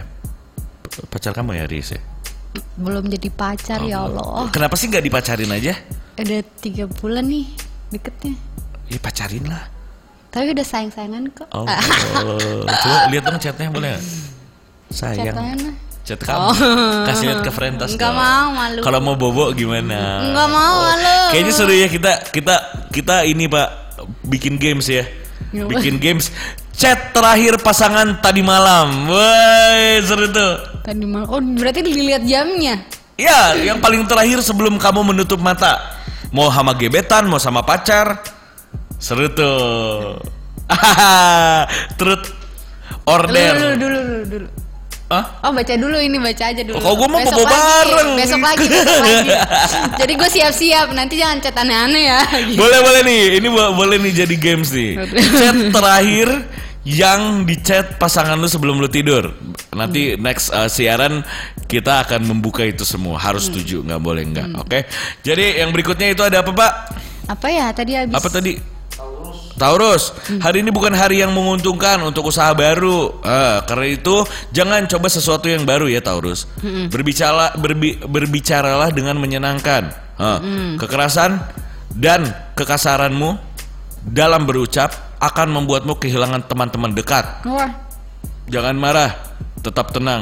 Pacar 1.12 1.36
kamu 1.36 1.60
ya 1.60 1.67
Aries 1.67 1.91
ya? 1.91 2.01
Belum 2.76 3.04
jadi 3.08 3.30
pacar 3.32 3.80
ya 3.84 4.06
Allah. 4.06 4.52
Kenapa 4.52 4.76
sih 4.76 4.91
nggak 4.91 5.04
dipacarin 5.04 5.52
aja? 5.52 5.74
Udah 6.15 6.41
tiga 6.60 6.86
bulan 6.88 7.28
nih 7.28 7.48
deketnya. 7.91 8.36
Ya 8.91 9.00
pacarin 9.02 9.46
lah. 9.48 9.63
Tapi 10.36 10.52
udah 10.52 10.65
sayang-sayangan 10.68 11.24
kok. 11.32 11.48
Oh, 11.56 11.63
coba 12.84 13.08
lihat 13.08 13.24
dong 13.24 13.39
chatnya 13.39 13.72
boleh? 13.72 13.96
Sayang. 14.91 15.32
Chat? 15.32 15.36
Chat 16.06 16.20
kamu. 16.22 16.52
Kasih 17.08 17.26
lihat 17.32 17.41
ke 17.41 17.52
Frentas. 17.56 17.96
Nggak 17.96 18.12
dong. 18.12 18.20
mau, 18.20 18.48
malu. 18.52 18.82
Kalau 18.84 19.00
mau 19.00 19.15
bobo 19.15 19.56
gimana? 19.56 20.28
Nggak 20.28 20.48
mau, 20.52 20.76
malu. 20.91 21.18
Kayaknya 21.32 21.54
seru 21.56 21.74
ya 21.74 21.88
kita 21.88 22.12
kita 22.36 22.56
kita 22.91 23.15
ini 23.24 23.48
Pak 23.48 23.68
bikin 24.28 24.60
games 24.60 24.91
ya. 24.91 25.08
Gimana? 25.56 25.72
Bikin 25.72 26.04
games. 26.04 26.30
Chat 26.76 27.15
terakhir 27.15 27.56
pasangan 27.63 28.20
tadi 28.20 28.44
malam. 28.44 29.08
Woi, 29.08 30.04
seru 30.04 30.28
tuh. 30.36 30.74
Tadi 30.86 31.02
malam. 31.02 31.28
Oh, 31.34 31.41
berarti 31.41 31.82
dilihat 31.82 32.21
jamnya. 32.30 32.86
Ya, 33.17 33.58
yang 33.58 33.82
paling 33.82 34.06
terakhir 34.06 34.45
sebelum 34.45 34.78
kamu 34.78 35.02
menutup 35.02 35.41
mata. 35.41 35.82
Mau 36.30 36.54
sama 36.54 36.78
gebetan, 36.78 37.26
mau 37.26 37.41
sama 37.41 37.65
pacar. 37.65 38.21
Seru 39.02 39.26
tuh. 39.34 40.21
Truth 41.98 42.30
order. 43.10 43.54
dulu, 43.58 43.69
dulu, 43.82 44.00
dulu, 44.00 44.24
dulu. 44.30 44.48
Hah? 45.06 45.26
Oh 45.45 45.54
baca 45.54 45.74
dulu 45.78 46.02
ini 46.02 46.17
baca 46.17 46.50
aja 46.50 46.62
dulu. 46.65 46.78
Oh, 46.78 46.82
kalau 46.82 46.95
gua 46.98 47.10
mau 47.13 47.21
bobo 47.21 47.45
bareng. 47.45 48.10
Besok 48.17 48.41
lagi, 48.41 48.65
besok 48.65 48.98
lagi. 49.06 49.30
Jadi 50.02 50.13
gue 50.17 50.30
siap-siap. 50.34 50.88
Nanti 50.98 51.13
jangan 51.21 51.38
chat 51.45 51.54
aneh-aneh 51.54 52.04
ya. 52.10 52.19
Boleh 52.58 52.80
boleh 52.82 53.02
nih, 53.06 53.21
ini 53.38 53.48
bo- 53.50 53.74
boleh 53.78 54.02
nih 54.02 54.26
jadi 54.26 54.36
games 54.38 54.74
nih. 54.74 54.98
Chat 55.13 55.58
terakhir 55.69 56.28
yang 56.89 57.45
di 57.45 57.54
chat 57.62 58.02
pasangan 58.02 58.34
lu 58.34 58.50
sebelum 58.50 58.82
lu 58.82 58.89
tidur. 58.89 59.30
Nanti 59.75 60.15
next 60.15 60.49
uh, 60.49 60.65
siaran 60.65 61.21
kita 61.67 62.07
akan 62.07 62.23
membuka 62.23 62.63
itu 62.63 62.88
semua. 62.88 63.19
Harus 63.19 63.51
setuju, 63.51 63.83
nggak 63.83 64.01
boleh 64.01 64.23
nggak. 64.25 64.47
Oke. 64.57 64.79
Jadi 65.21 65.59
yang 65.59 65.69
berikutnya 65.69 66.15
itu 66.15 66.23
ada 66.23 66.39
apa 66.39 66.51
pak? 66.51 66.71
Apa 67.27 67.47
ya 67.51 67.69
tadi 67.75 67.91
habis? 67.93 68.15
Apa 68.15 68.29
tadi? 68.31 68.55
Taurus, 69.55 70.11
hari 70.43 70.59
ini 70.59 70.67
bukan 70.67 70.91
hari 70.91 71.23
yang 71.23 71.31
menguntungkan 71.31 72.03
untuk 72.03 72.27
usaha 72.27 72.51
baru. 72.51 73.23
Ah, 73.23 73.63
karena 73.63 73.88
itu 73.88 74.15
jangan 74.51 74.83
coba 74.83 75.07
sesuatu 75.07 75.47
yang 75.47 75.63
baru 75.63 75.88
ya 75.88 76.03
Taurus. 76.03 76.43
Berbicara 76.91 77.55
berbi- 77.55 77.95
berbicaralah 78.03 78.91
dengan 78.91 79.15
menyenangkan. 79.15 79.95
Ah, 80.19 80.43
Kekerasan 80.75 81.39
dan 81.95 82.35
kekasaranmu 82.59 83.39
dalam 84.03 84.43
berucap 84.43 84.91
akan 85.23 85.47
membuatmu 85.55 86.03
kehilangan 86.03 86.43
teman-teman 86.51 86.91
dekat. 86.91 87.23
Wah, 87.47 87.71
Jangan 88.45 88.77
marah, 88.77 89.10
tetap 89.65 89.89
tenang. 89.89 90.21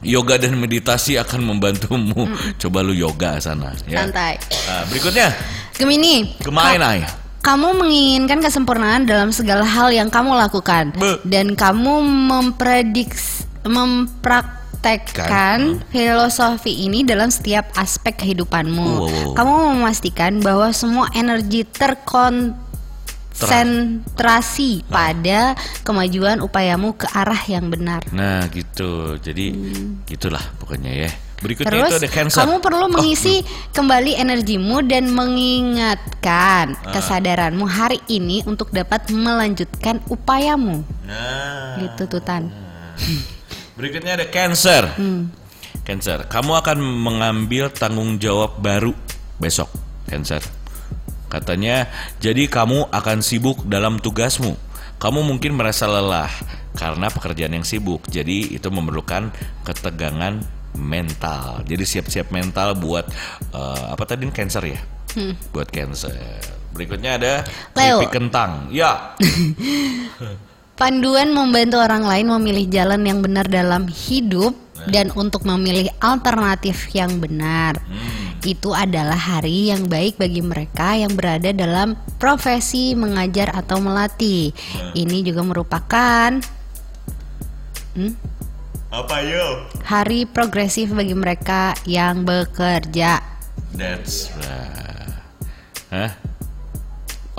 Yoga 0.00 0.38
dan 0.38 0.54
meditasi 0.56 1.18
akan 1.18 1.42
membantumu. 1.42 2.30
Coba 2.62 2.86
lu 2.86 2.94
yoga 2.94 3.42
sana 3.42 3.74
ya. 3.90 4.06
santai. 4.06 4.38
Nah, 4.38 4.86
berikutnya 4.86 5.34
Gemini. 5.74 6.38
kemain 6.38 6.78
ay. 6.78 7.02
Kamu 7.42 7.74
menginginkan 7.78 8.42
kesempurnaan 8.42 9.06
dalam 9.06 9.30
segala 9.30 9.62
hal 9.62 9.94
yang 9.94 10.10
kamu 10.10 10.34
lakukan 10.38 10.90
Be- 10.94 11.22
dan 11.26 11.54
kamu 11.54 12.02
memprediks 12.02 13.46
mempraktekkan 13.66 15.82
filosofi 15.90 16.86
ini 16.86 17.02
dalam 17.06 17.30
setiap 17.30 17.70
aspek 17.78 18.18
kehidupanmu. 18.22 18.90
Wow. 19.02 19.32
Kamu 19.34 19.54
memastikan 19.78 20.42
bahwa 20.42 20.70
semua 20.74 21.10
energi 21.14 21.62
terkonsentrasi 23.38 24.82
pada 24.86 25.54
kemajuan 25.82 26.40
upayamu 26.40 26.92
ke 26.92 27.06
arah 27.08 27.38
yang 27.46 27.70
benar. 27.70 28.02
Nah 28.10 28.46
gitu, 28.48 29.16
jadi 29.16 29.54
gitulah 30.04 30.42
pokoknya 30.58 31.06
ya. 31.06 31.10
Berikutnya 31.38 31.70
Terus 31.70 31.86
itu 31.86 31.98
ada 32.02 32.10
cancer. 32.10 32.38
kamu 32.42 32.54
perlu 32.58 32.84
Oh, 32.84 32.90
mengisi 32.90 33.46
kembali 33.70 34.18
energimu 34.18 34.82
dan 34.82 35.06
mengingatkan 35.08 36.74
Ah. 36.74 36.90
kesadaranmu 36.90 37.62
hari 37.62 38.02
ini 38.10 38.42
untuk 38.42 38.74
dapat 38.74 39.06
melanjutkan 39.08 40.02
upayamu. 40.10 40.82
Nah, 41.06 41.78
Gitu 41.78 42.10
tuh 42.10 42.18
Tan. 42.18 42.50
berikutnya 43.78 44.18
ada 44.18 44.26
cancer. 44.26 44.90
Hmm. 44.98 45.30
Cancer, 45.86 46.26
kamu 46.26 46.58
akan 46.58 46.78
mengambil 46.82 47.70
tanggung 47.70 48.18
jawab 48.18 48.58
baru 48.58 48.90
besok, 49.38 49.70
cancer. 50.04 50.42
Katanya, 51.28 51.88
jadi 52.18 52.48
kamu 52.48 52.88
akan 52.88 53.18
sibuk 53.20 53.64
dalam 53.68 54.00
tugasmu. 54.00 54.56
Kamu 54.98 55.22
mungkin 55.22 55.54
merasa 55.54 55.86
lelah 55.86 56.32
karena 56.74 57.06
pekerjaan 57.06 57.54
yang 57.54 57.62
sibuk. 57.62 58.02
Jadi 58.08 58.56
itu 58.56 58.66
memerlukan 58.72 59.30
ketegangan 59.62 60.42
mental. 60.74 61.62
Jadi 61.68 61.84
siap-siap 61.86 62.34
mental 62.34 62.74
buat 62.74 63.06
eh, 63.54 63.84
apa 63.92 64.02
tadi 64.04 64.26
cancer 64.32 64.64
ya? 64.66 64.80
Buat 65.54 65.68
cancer. 65.70 66.12
Berikutnya 66.74 67.18
ada 67.18 67.32
Hmm. 67.74 67.78
Leo. 67.78 67.98
kentang. 68.10 68.70
Ya. 68.70 69.14
Panduan 70.78 71.34
membantu 71.34 71.82
orang 71.82 72.06
lain 72.06 72.30
memilih 72.38 72.70
jalan 72.70 73.02
yang 73.02 73.18
benar 73.18 73.50
dalam 73.50 73.90
hidup 73.90 74.54
dan 74.86 75.10
untuk 75.18 75.42
memilih 75.42 75.90
alternatif 75.98 76.94
yang 76.94 77.18
benar. 77.18 77.74
Itu 78.46 78.70
adalah 78.70 79.18
hari 79.18 79.74
yang 79.74 79.90
baik 79.90 80.14
bagi 80.14 80.38
mereka 80.38 80.94
yang 80.94 81.18
berada 81.18 81.50
dalam 81.50 81.98
profesi 82.22 82.94
mengajar 82.94 83.50
atau 83.50 83.82
melatih. 83.82 84.54
Ini 84.94 85.26
juga 85.26 85.42
merupakan 85.42 86.38
hmm, 87.98 88.14
Apa 88.94 89.26
yo? 89.26 89.66
hari 89.82 90.22
progresif 90.22 90.94
bagi 90.94 91.18
mereka 91.18 91.74
yang 91.82 92.22
bekerja. 92.22 93.18
That's 93.74 94.30
right. 94.38 95.18
Hah? 95.90 96.28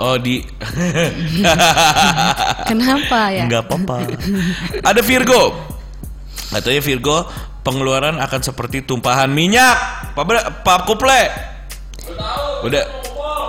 Oh 0.00 0.16
di 0.16 0.40
Kenapa 2.70 3.20
ya? 3.32 3.44
nggak 3.48 3.62
apa-apa. 3.68 3.96
Ada 4.80 5.00
Virgo. 5.04 5.52
Katanya 6.50 6.82
Virgo 6.82 7.18
pengeluaran 7.62 8.18
akan 8.18 8.40
seperti 8.42 8.82
tumpahan 8.82 9.30
minyak. 9.30 9.76
Pak 10.18 10.24
Pak 10.66 10.78
Kuple. 10.86 11.22
Udah. 12.66 12.84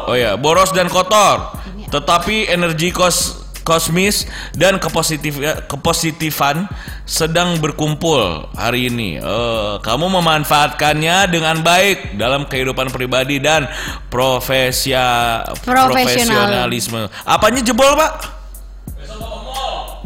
Oh 0.10 0.16
ya, 0.18 0.38
boros 0.38 0.74
dan 0.74 0.90
kotor. 0.90 1.58
Tetapi 1.92 2.48
energi 2.48 2.90
kos 2.94 3.42
kosmis 3.62 4.26
dan 4.58 4.82
kepositif 4.82 5.38
kepositifan 5.70 6.66
sedang 7.06 7.62
berkumpul 7.62 8.50
hari 8.58 8.90
ini. 8.90 9.22
Eh, 9.22 9.74
kamu 9.86 10.10
memanfaatkannya 10.10 11.30
dengan 11.30 11.62
baik 11.62 12.18
dalam 12.18 12.50
kehidupan 12.50 12.90
pribadi 12.90 13.38
dan 13.38 13.70
profesia 14.10 15.42
Profesional. 15.62 16.50
profesionalisme. 16.50 17.02
Apanya 17.22 17.62
jebol, 17.62 17.94
Pak? 17.94 18.12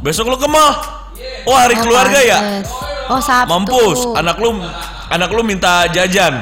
Besok 0.04 0.30
lo 0.30 0.38
ke 0.38 0.46
mall. 0.52 1.05
Oh, 1.46 1.54
hari 1.54 1.78
Oh, 1.78 1.82
keluarga 1.86 2.20
ya? 2.26 2.40
Oh, 3.06 3.22
Sabtu. 3.22 3.54
Mampus, 3.54 4.00
anak 4.18 4.42
lu 4.42 4.58
anak 5.14 5.30
lu 5.30 5.46
minta 5.46 5.86
jajan. 5.94 6.42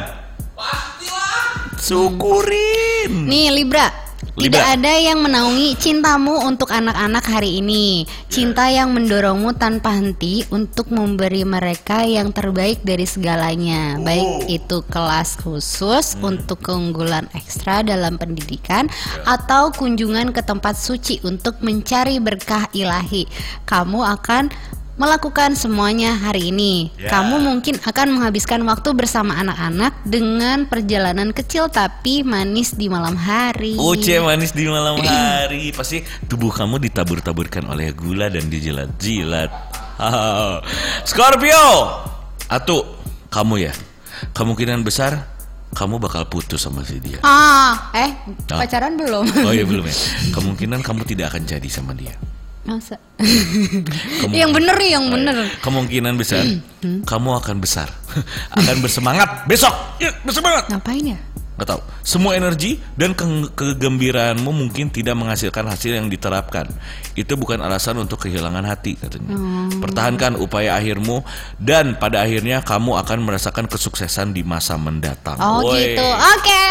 Syukurin. 1.84 3.28
Nih 3.28 3.52
Libra, 3.52 3.92
tidak 4.34 4.66
ada 4.80 4.96
yang 4.98 5.20
menaungi 5.20 5.76
cintamu 5.76 6.48
untuk 6.48 6.72
anak-anak 6.72 7.22
hari 7.28 7.60
ini. 7.60 8.08
Cinta 8.32 8.72
yang 8.72 8.96
mendorongmu 8.96 9.54
tanpa 9.60 9.94
henti 9.94 10.48
untuk 10.50 10.90
memberi 10.90 11.44
mereka 11.44 12.08
yang 12.08 12.32
terbaik 12.32 12.80
dari 12.88 13.04
segalanya. 13.04 14.00
Baik 14.00 14.48
itu 14.48 14.82
kelas 14.88 15.38
khusus 15.44 16.18
untuk 16.24 16.64
keunggulan 16.64 17.28
ekstra 17.36 17.84
dalam 17.84 18.16
pendidikan 18.16 18.88
atau 19.28 19.70
kunjungan 19.76 20.32
ke 20.32 20.40
tempat 20.42 20.80
suci 20.80 21.20
untuk 21.28 21.60
mencari 21.60 22.24
berkah 22.24 22.72
ilahi. 22.72 23.28
Kamu 23.68 24.02
akan 24.02 24.50
melakukan 24.94 25.58
semuanya 25.58 26.14
hari 26.14 26.54
ini. 26.54 26.94
Ya. 27.02 27.10
Kamu 27.10 27.42
mungkin 27.42 27.82
akan 27.82 28.08
menghabiskan 28.14 28.62
waktu 28.62 28.94
bersama 28.94 29.34
anak-anak 29.36 30.06
dengan 30.06 30.70
perjalanan 30.70 31.34
kecil 31.34 31.66
tapi 31.68 32.22
manis 32.22 32.78
di 32.78 32.94
malam 32.94 33.18
hari. 33.18 33.74
Uce 33.74 34.22
manis 34.22 34.54
di 34.54 34.70
malam 34.70 35.02
hari 35.02 35.70
Pasti 35.78 36.02
tubuh 36.26 36.54
kamu 36.54 36.78
ditabur-taburkan 36.78 37.66
oleh 37.66 37.90
gula 37.92 38.30
dan 38.30 38.46
dijilat-jilat. 38.48 39.50
Scorpio 41.10 41.66
Atu 42.50 42.82
Kamu 43.30 43.62
ya 43.62 43.70
Kemungkinan 44.34 44.82
besar 44.82 45.30
Kamu 45.70 46.02
bakal 46.02 46.26
putus 46.26 46.66
sama 46.66 46.82
si 46.82 46.98
dia 46.98 47.22
Ah, 47.22 47.94
eh 47.94 48.10
Ah. 48.50 48.58
pacaran 48.66 48.98
belum? 48.98 49.26
Oh 49.46 49.54
iya 49.54 49.62
belum 49.66 49.86
ya 49.86 49.94
Kemungkinan 50.36 50.82
kamu 50.82 51.06
tidak 51.06 51.34
akan 51.34 51.46
jadi 51.46 51.70
sama 51.70 51.94
dia 51.94 52.18
Masa? 52.64 52.96
Yang 54.32 54.52
bener 54.56 54.76
nih, 54.78 54.90
yang 54.96 55.04
Oh, 55.04 55.12
iya. 55.12 55.16
bener. 55.20 55.36
Kemungkinan 55.60 56.14
besar 56.16 56.44
Kamu 57.04 57.30
akan 57.38 57.60
besar 57.60 57.92
Akan 58.58 58.80
bersemangat 58.80 59.44
Besok 59.46 59.76
Ya 60.00 60.16
bersemangat 60.24 60.72
Ngapain 60.72 61.04
ya? 61.04 61.20
Gak 61.54 61.70
tahu. 61.70 61.82
Semua 62.02 62.34
energi 62.34 62.82
dan 62.98 63.14
ke- 63.14 63.54
kegembiraanmu 63.54 64.50
mungkin 64.50 64.90
tidak 64.90 65.14
menghasilkan 65.14 65.70
hasil 65.70 65.94
yang 65.94 66.10
diterapkan. 66.10 66.66
Itu 67.14 67.38
bukan 67.38 67.62
alasan 67.62 68.02
untuk 68.02 68.26
kehilangan 68.26 68.66
hati 68.66 68.98
katanya. 68.98 69.38
Pertahankan 69.78 70.34
upaya 70.34 70.74
akhirmu 70.74 71.22
dan 71.62 71.94
pada 72.02 72.26
akhirnya 72.26 72.66
kamu 72.66 72.98
akan 72.98 73.22
merasakan 73.22 73.70
kesuksesan 73.70 74.34
di 74.34 74.42
masa 74.42 74.82
mendatang. 74.82 75.38
Oh 75.38 75.62
Woi. 75.62 75.94
gitu. 75.94 76.02
Oke. 76.02 76.66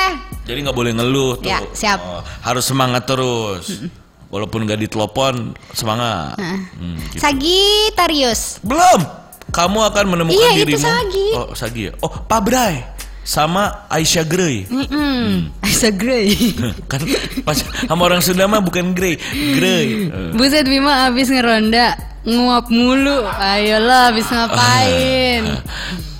Jadi 0.50 0.58
nggak 0.66 0.74
boleh 0.74 0.92
ngeluh 0.98 1.38
tuh. 1.38 1.46
Ya, 1.46 1.62
siap. 1.70 2.02
Oh, 2.02 2.18
harus 2.42 2.66
semangat 2.66 3.06
terus. 3.06 3.86
Walaupun 4.32 4.64
gak 4.64 4.80
ditelepon, 4.80 5.52
semangat. 5.76 6.40
Hmm, 6.40 6.96
gitu. 7.12 7.20
Sagitarius. 7.20 8.64
Belum. 8.64 9.04
Kamu 9.52 9.84
akan 9.92 10.04
menemukan 10.08 10.40
Iya, 10.40 10.50
itu 10.56 10.60
dirimu. 10.72 10.88
Sagi. 10.88 11.26
Oh, 11.36 11.48
Sagi 11.52 11.80
ya. 11.86 11.92
Oh, 12.00 12.08
Pabrai 12.24 12.80
sama 13.22 13.86
Aisyah 13.92 14.24
Grey. 14.26 14.66
Mm-mm. 14.66 15.52
Isa 15.68 15.92
Grey. 15.94 16.32
kan 16.90 17.04
pas 17.46 17.58
sama 17.60 18.02
orang 18.08 18.24
Sunda 18.24 18.50
mah 18.50 18.64
bukan 18.64 18.96
grey, 18.96 19.18
grey. 19.54 20.10
Buset 20.38 20.66
Bima 20.66 21.06
abis 21.10 21.30
ngeronda 21.30 21.94
nguap 22.26 22.70
mulu. 22.70 23.22
Ayolah 23.26 24.10
abis 24.14 24.26
ngapain? 24.30 25.42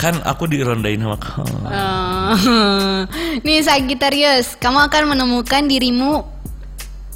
kan 0.03 0.19
aku 0.27 0.51
dirondain 0.51 0.99
sama 0.99 1.15
kamu. 1.15 1.57
Oh. 1.63 2.35
Nih 3.47 3.63
Sagittarius, 3.63 4.59
kamu 4.59 4.91
akan 4.91 5.15
menemukan 5.15 5.63
dirimu 5.71 6.27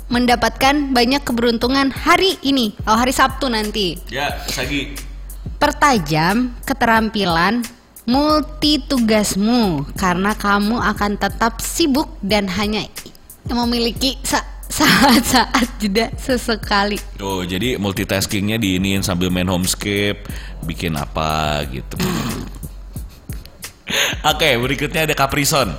mendapatkan 0.06 0.94
banyak 0.94 1.22
keberuntungan 1.26 1.90
hari 1.90 2.38
ini, 2.46 2.78
oh 2.86 2.94
hari 2.94 3.10
Sabtu 3.10 3.50
nanti. 3.50 3.98
Ya, 4.06 4.38
Sagi. 4.46 4.94
Pertajam 5.56 6.52
keterampilan 6.68 7.64
multi 8.06 8.78
tugasmu 8.78 9.88
karena 9.98 10.36
kamu 10.36 10.78
akan 10.78 11.18
tetap 11.18 11.58
sibuk 11.58 12.06
dan 12.22 12.46
hanya 12.46 12.86
memiliki 13.50 14.14
sa- 14.22 14.46
saat-saat 14.70 15.80
jeda 15.82 16.12
sesekali. 16.20 17.00
Oh, 17.18 17.42
jadi 17.42 17.80
multitaskingnya 17.80 18.62
diinin 18.62 19.02
sambil 19.02 19.32
main 19.32 19.48
homescape, 19.48 20.22
bikin 20.68 20.94
apa 20.94 21.64
gitu. 21.72 21.98
Oke, 24.30 24.58
berikutnya 24.58 25.06
ada 25.06 25.14
Capricorn. 25.14 25.70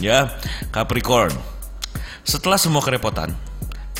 Ya, 0.00 0.32
Capricorn. 0.72 1.36
Setelah 2.24 2.56
semua 2.56 2.80
kerepotan 2.80 3.36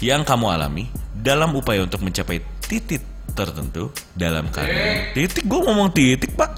yang 0.01 0.24
kamu 0.24 0.47
alami 0.49 0.84
dalam 1.12 1.53
upaya 1.53 1.84
untuk 1.84 2.01
mencapai 2.01 2.40
titik 2.64 3.03
tertentu 3.32 3.93
dalam 4.12 4.49
karir. 4.53 5.12
Titik, 5.16 5.45
gue 5.49 5.61
ngomong 5.61 5.93
titik, 5.93 6.36
Pak. 6.36 6.51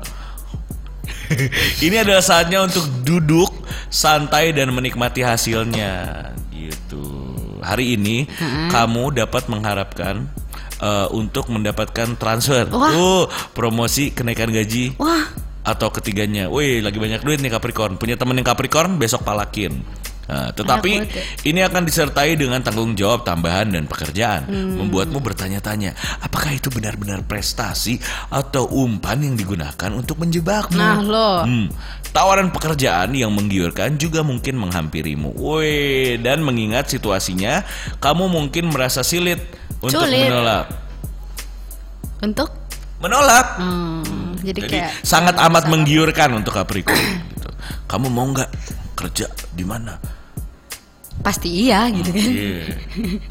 Ini 1.86 2.04
adalah 2.04 2.20
saatnya 2.20 2.64
untuk 2.64 2.84
duduk 3.02 3.50
santai 3.88 4.52
dan 4.52 4.72
menikmati 4.74 5.24
hasilnya 5.24 6.26
gitu. 6.52 7.04
Hari 7.64 7.96
ini 7.96 8.28
kamu 8.68 9.16
dapat 9.24 9.48
mengharapkan 9.48 10.28
eh, 10.84 11.08
untuk 11.16 11.48
mendapatkan 11.48 12.12
transfer, 12.20 12.68
Wah. 12.68 12.92
Oh, 12.92 13.24
promosi 13.56 14.12
kenaikan 14.12 14.52
gaji 14.52 14.92
Wah, 15.00 15.32
atau 15.64 15.88
ketiganya. 15.88 16.52
Wih, 16.52 16.84
lagi 16.84 17.00
banyak 17.00 17.24
duit 17.24 17.40
nih 17.40 17.48
Capricorn. 17.48 17.96
Punya 17.96 18.20
temen 18.20 18.36
yang 18.36 18.44
Capricorn 18.44 19.00
besok 19.00 19.24
palakin. 19.24 19.80
Nah, 20.24 20.48
tetapi 20.50 20.92
ini 21.44 21.60
akan 21.60 21.84
disertai 21.84 22.32
dengan 22.32 22.58
tanggung 22.58 22.92
jawab 22.92 23.22
tambahan 23.22 23.68
dan 23.68 23.84
pekerjaan, 23.84 24.44
Hmm. 24.44 24.80
membuatmu 24.80 25.20
bertanya-tanya, 25.20 25.92
apakah 26.18 26.50
itu 26.50 26.68
benar-benar 26.68 27.20
prestasi 27.22 28.00
atau 28.28 28.64
umpan 28.66 29.20
yang 29.20 29.36
digunakan 29.36 29.90
untuk 29.92 30.16
menjebakmu? 30.16 30.76
Nah, 30.76 30.98
lo. 30.98 31.30
Hmm, 31.44 31.68
tawaran 32.10 32.48
pekerjaan 32.48 33.12
yang 33.12 33.30
menggiurkan 33.30 33.94
juga 33.94 34.24
mungkin 34.24 34.56
menghampirimu. 34.56 35.36
Woi, 35.36 36.16
dan 36.16 36.40
mengingat 36.40 36.88
situasinya, 36.88 37.60
kamu 37.98 38.24
mungkin 38.24 38.72
merasa 38.72 39.04
silit 39.04 39.44
untuk 39.78 40.00
Sulit. 40.00 40.24
menolak. 40.24 40.66
untuk 42.20 42.48
Menolak. 42.96 43.60
hmm, 43.60 44.40
jadi, 44.40 44.60
Jadi 44.64 44.70
kayak 44.72 44.90
sangat 45.04 45.36
amat 45.36 45.68
menggiurkan 45.68 46.32
untuk 46.32 46.56
Capricorn. 46.56 46.96
gitu. 47.28 47.50
Kamu 47.84 48.08
mau 48.08 48.24
nggak 48.24 48.48
kerja 48.96 49.28
di 49.52 49.60
mana? 49.60 50.00
Pasti 51.24 51.48
iya 51.48 51.88
gitu 51.88 52.12
kan. 52.12 52.28
Iya. 52.28 52.64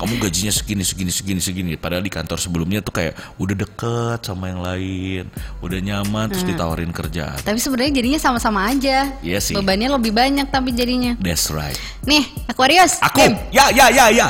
Kamu 0.01 0.13
gajinya 0.17 0.49
segini 0.49 0.81
segini 0.81 1.13
segini 1.13 1.37
segini. 1.37 1.71
Padahal 1.77 2.01
di 2.01 2.09
kantor 2.09 2.41
sebelumnya 2.41 2.81
tuh 2.81 2.89
kayak 2.97 3.13
udah 3.37 3.53
deket 3.53 4.19
sama 4.25 4.49
yang 4.49 4.65
lain, 4.65 5.29
udah 5.61 5.77
nyaman 5.77 6.33
terus 6.33 6.41
ditawarin 6.41 6.89
kerjaan. 6.89 7.37
Tapi 7.45 7.61
sebenarnya 7.61 7.93
jadinya 7.93 8.19
sama-sama 8.19 8.65
aja. 8.65 9.13
Iya 9.21 9.37
sih. 9.37 9.53
Bebannya 9.53 9.93
lebih 9.93 10.09
banyak 10.09 10.49
tapi 10.49 10.73
jadinya. 10.73 11.13
That's 11.21 11.53
right. 11.53 11.77
Nih, 12.09 12.25
Aquarius. 12.49 12.97
Aku, 13.05 13.21
Kim, 13.21 13.37
ya 13.53 13.69
ya 13.69 13.93
ya 13.93 14.09
ya. 14.09 14.27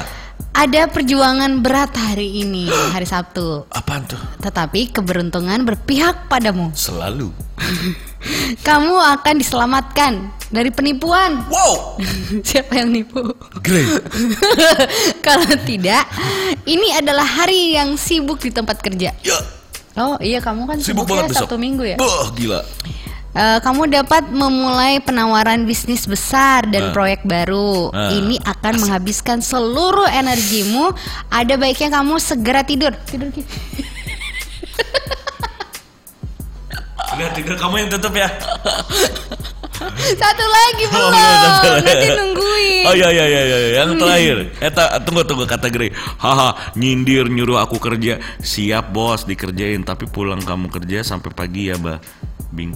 ada 0.53 0.85
perjuangan 0.85 1.63
berat 1.63 1.95
hari 1.95 2.43
ini, 2.43 2.67
hari 2.93 3.07
Sabtu. 3.07 3.63
Apaan 3.71 4.03
tuh? 4.05 4.19
Tetapi 4.43 4.91
keberuntungan 4.91 5.63
berpihak 5.63 6.27
padamu. 6.27 6.75
Selalu. 6.75 7.31
Kamu 8.59 8.95
akan 8.95 9.33
diselamatkan 9.35 10.13
dari 10.47 10.69
penipuan. 10.69 11.43
Wow, 11.47 11.97
Siapa 12.47 12.77
yang 12.77 12.89
nipu? 12.89 13.19
great. 13.59 13.99
Kalau 15.25 15.49
tidak, 15.63 16.07
ini 16.63 16.93
adalah 16.93 17.25
hari 17.25 17.73
yang 17.73 17.95
sibuk 17.95 18.39
di 18.39 18.49
tempat 18.49 18.79
kerja. 18.79 19.11
Ya, 19.21 19.37
Oh 19.93 20.17
iya, 20.17 20.41
kamu 20.41 20.65
kan 20.65 20.77
sibuk 20.81 21.05
banget 21.05 21.29
besok. 21.29 21.45
Sabtu 21.45 21.57
Minggu 21.57 21.85
ya. 21.85 21.97
Wah, 22.01 22.33
gila. 22.33 22.65
Eh, 23.33 23.59
kamu 23.61 23.89
dapat 23.89 24.29
memulai 24.29 25.01
penawaran 25.01 25.65
bisnis 25.65 26.05
besar 26.05 26.69
dan 26.69 26.89
Nah. 26.89 26.93
proyek 26.93 27.25
baru. 27.25 27.89
Nah. 27.89 28.13
Ini 28.13 28.37
akan 28.41 28.73
menghabiskan 28.77 29.41
seluruh 29.41 30.05
energimu. 30.05 30.93
Ada 31.29 31.57
baiknya 31.57 31.89
kamu 31.91 32.21
segera 32.21 32.61
tidur. 32.61 32.93
Tidur 33.05 33.33
Ki. 37.13 37.19
Udah 37.19 37.29
tidur 37.31 37.55
kamu 37.55 37.75
yang 37.79 37.89
tutup 37.89 38.13
ya. 38.13 38.27
Satu 39.93 40.45
lagi 40.45 40.83
belum. 40.87 41.11
iya, 41.11 41.33
satu 41.35 41.67
lagi. 41.75 41.85
Nanti 41.85 42.07
nungguin. 42.13 42.83
Oh 42.83 42.93
iya 42.93 43.09
iya 43.09 43.25
iya 43.25 43.41
iya 43.43 43.57
yang 43.79 43.95
terakhir. 43.95 44.37
Eh 44.59 44.71
ta- 44.71 44.99
tunggu 45.01 45.21
tunggu 45.23 45.45
kata 45.45 45.67
Grey. 45.67 45.91
Haha, 46.17 46.73
nyindir 46.73 47.27
nyuruh 47.27 47.59
aku 47.59 47.77
kerja. 47.77 48.17
Siap 48.39 48.89
bos 48.89 49.23
dikerjain 49.23 49.81
tapi 49.81 50.05
pulang 50.05 50.39
kamu 50.39 50.69
kerja 50.71 51.01
sampai 51.03 51.31
pagi 51.31 51.69
ya, 51.69 51.75
Bah. 51.75 51.99
Bing. 52.49 52.73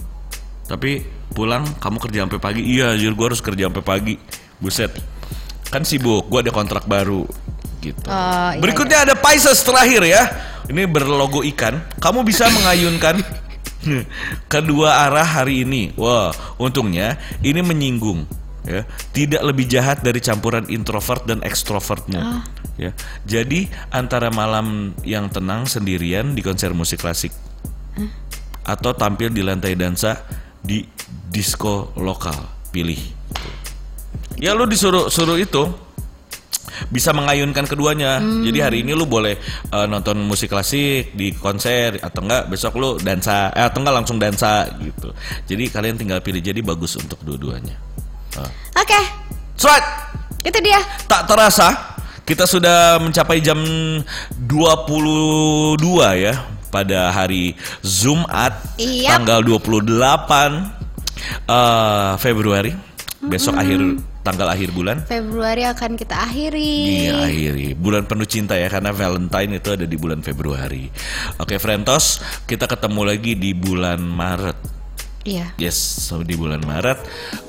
Tapi 0.66 1.00
pulang 1.32 1.64
kamu 1.78 1.96
kerja 1.98 2.18
sampai 2.26 2.38
pagi. 2.38 2.62
Iya, 2.66 2.92
anjir 2.92 3.14
gua 3.14 3.32
harus 3.32 3.40
kerja 3.40 3.70
sampai 3.70 3.84
pagi. 3.84 4.14
Buset. 4.58 4.92
Kan 5.68 5.84
sibuk, 5.84 6.26
gua 6.26 6.40
ada 6.40 6.50
kontrak 6.50 6.84
baru. 6.84 7.24
gitu. 7.78 8.10
Oh, 8.10 8.50
iya, 8.52 8.58
Berikutnya 8.58 9.06
ada 9.06 9.14
Pisces 9.14 9.62
terakhir 9.62 10.02
ya. 10.02 10.22
Ini 10.66 10.84
berlogo 10.84 11.46
ikan. 11.46 11.78
Kamu 11.96 12.20
bisa 12.20 12.50
mengayunkan 12.50 13.22
kedua 14.52 15.08
arah 15.08 15.26
hari 15.26 15.62
ini. 15.62 15.94
Wah, 15.94 16.34
untungnya 16.58 17.16
ini 17.40 17.60
menyinggung 17.62 18.26
ya. 18.68 18.84
Tidak 19.14 19.42
lebih 19.42 19.64
jahat 19.64 20.04
dari 20.04 20.20
campuran 20.20 20.68
introvert 20.68 21.24
dan 21.24 21.40
ekstrovertmu. 21.40 22.20
Ya. 22.78 22.92
Jadi 23.26 23.66
antara 23.90 24.30
malam 24.30 24.94
yang 25.02 25.32
tenang 25.32 25.66
sendirian 25.66 26.36
di 26.36 26.44
konser 26.44 26.70
musik 26.76 27.02
klasik 27.02 27.34
atau 28.62 28.92
tampil 28.92 29.32
di 29.32 29.40
lantai 29.40 29.74
dansa 29.74 30.22
di 30.60 30.84
disco 31.32 31.90
lokal, 31.96 32.36
pilih. 32.70 33.00
Ya 34.38 34.54
lu 34.54 34.70
disuruh 34.70 35.10
suruh 35.10 35.34
itu 35.40 35.66
bisa 36.86 37.10
mengayunkan 37.10 37.66
keduanya. 37.66 38.22
Jadi 38.22 38.58
hari 38.62 38.78
ini 38.86 38.94
lu 38.94 39.04
boleh 39.04 39.34
eh, 39.74 39.86
nonton 39.90 40.22
musik 40.22 40.50
klasik 40.52 41.12
di 41.12 41.34
konser 41.34 41.98
atau 41.98 42.22
enggak 42.22 42.46
besok 42.46 42.78
lu 42.78 42.90
dansa 42.98 43.50
eh, 43.52 43.66
atau 43.66 43.82
enggak 43.82 43.96
langsung 44.02 44.16
dansa 44.16 44.70
gitu. 44.78 45.10
Jadi 45.50 45.64
kalian 45.68 45.98
tinggal 45.98 46.22
pilih. 46.22 46.40
Jadi 46.40 46.60
bagus 46.62 46.94
untuk 46.96 47.18
dua-duanya. 47.26 47.74
Ah. 48.38 48.50
Oke, 48.78 49.00
Sweat. 49.58 49.82
itu 50.46 50.58
dia. 50.62 50.78
Tak 51.10 51.26
terasa 51.26 51.98
kita 52.28 52.44
sudah 52.44 53.00
mencapai 53.00 53.40
jam 53.40 53.56
22 54.36 55.80
ya 56.20 56.34
pada 56.68 57.08
hari 57.08 57.56
Jumat 57.80 58.52
Iyap. 58.76 59.24
tanggal 59.24 59.40
28 59.40 59.88
eh, 61.48 62.12
Februari. 62.20 62.72
Besok 63.18 63.58
akhir 63.58 63.98
tanggal 64.22 64.48
akhir 64.50 64.74
bulan. 64.74 65.04
Februari 65.06 65.64
akan 65.64 65.96
kita 65.96 66.16
akhiri. 66.28 66.74
Iya 67.06 67.26
akhiri 67.26 67.68
bulan 67.78 68.04
penuh 68.04 68.28
cinta 68.28 68.54
ya 68.58 68.68
karena 68.68 68.90
Valentine 68.92 69.58
itu 69.58 69.68
ada 69.74 69.86
di 69.86 69.96
bulan 69.96 70.20
Februari. 70.20 70.90
Oke 71.40 71.56
Frentos 71.56 72.20
kita 72.44 72.66
ketemu 72.66 73.02
lagi 73.06 73.32
di 73.38 73.54
bulan 73.54 74.02
Maret. 74.02 74.78
Iya. 75.28 75.52
Yes, 75.60 75.76
so 75.76 76.24
di 76.24 76.38
bulan 76.38 76.64
Maret 76.64 76.98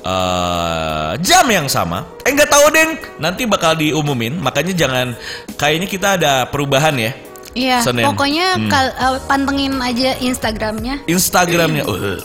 eh 0.03 1.11
jam 1.23 1.45
yang 1.47 1.71
sama. 1.71 2.03
Eh 2.27 2.33
nggak 2.35 2.51
tahu 2.51 2.65
deng, 2.75 2.91
nanti 3.23 3.47
bakal 3.47 3.77
diumumin. 3.79 4.35
Makanya 4.35 4.73
jangan 4.75 5.07
kayaknya 5.55 5.87
kita 5.87 6.07
ada 6.19 6.33
perubahan 6.51 6.97
ya. 6.99 7.13
Iya, 7.51 7.81
Senin. 7.81 8.05
pokoknya 8.05 8.47
Hmm. 8.55 8.69
kal- 8.69 8.93
eh, 8.93 9.17
pantengin 9.25 9.73
aja 9.79 10.13
Instagramnya, 10.17 11.01
Instagramnya. 11.05 11.83
Uh, 11.89 12.21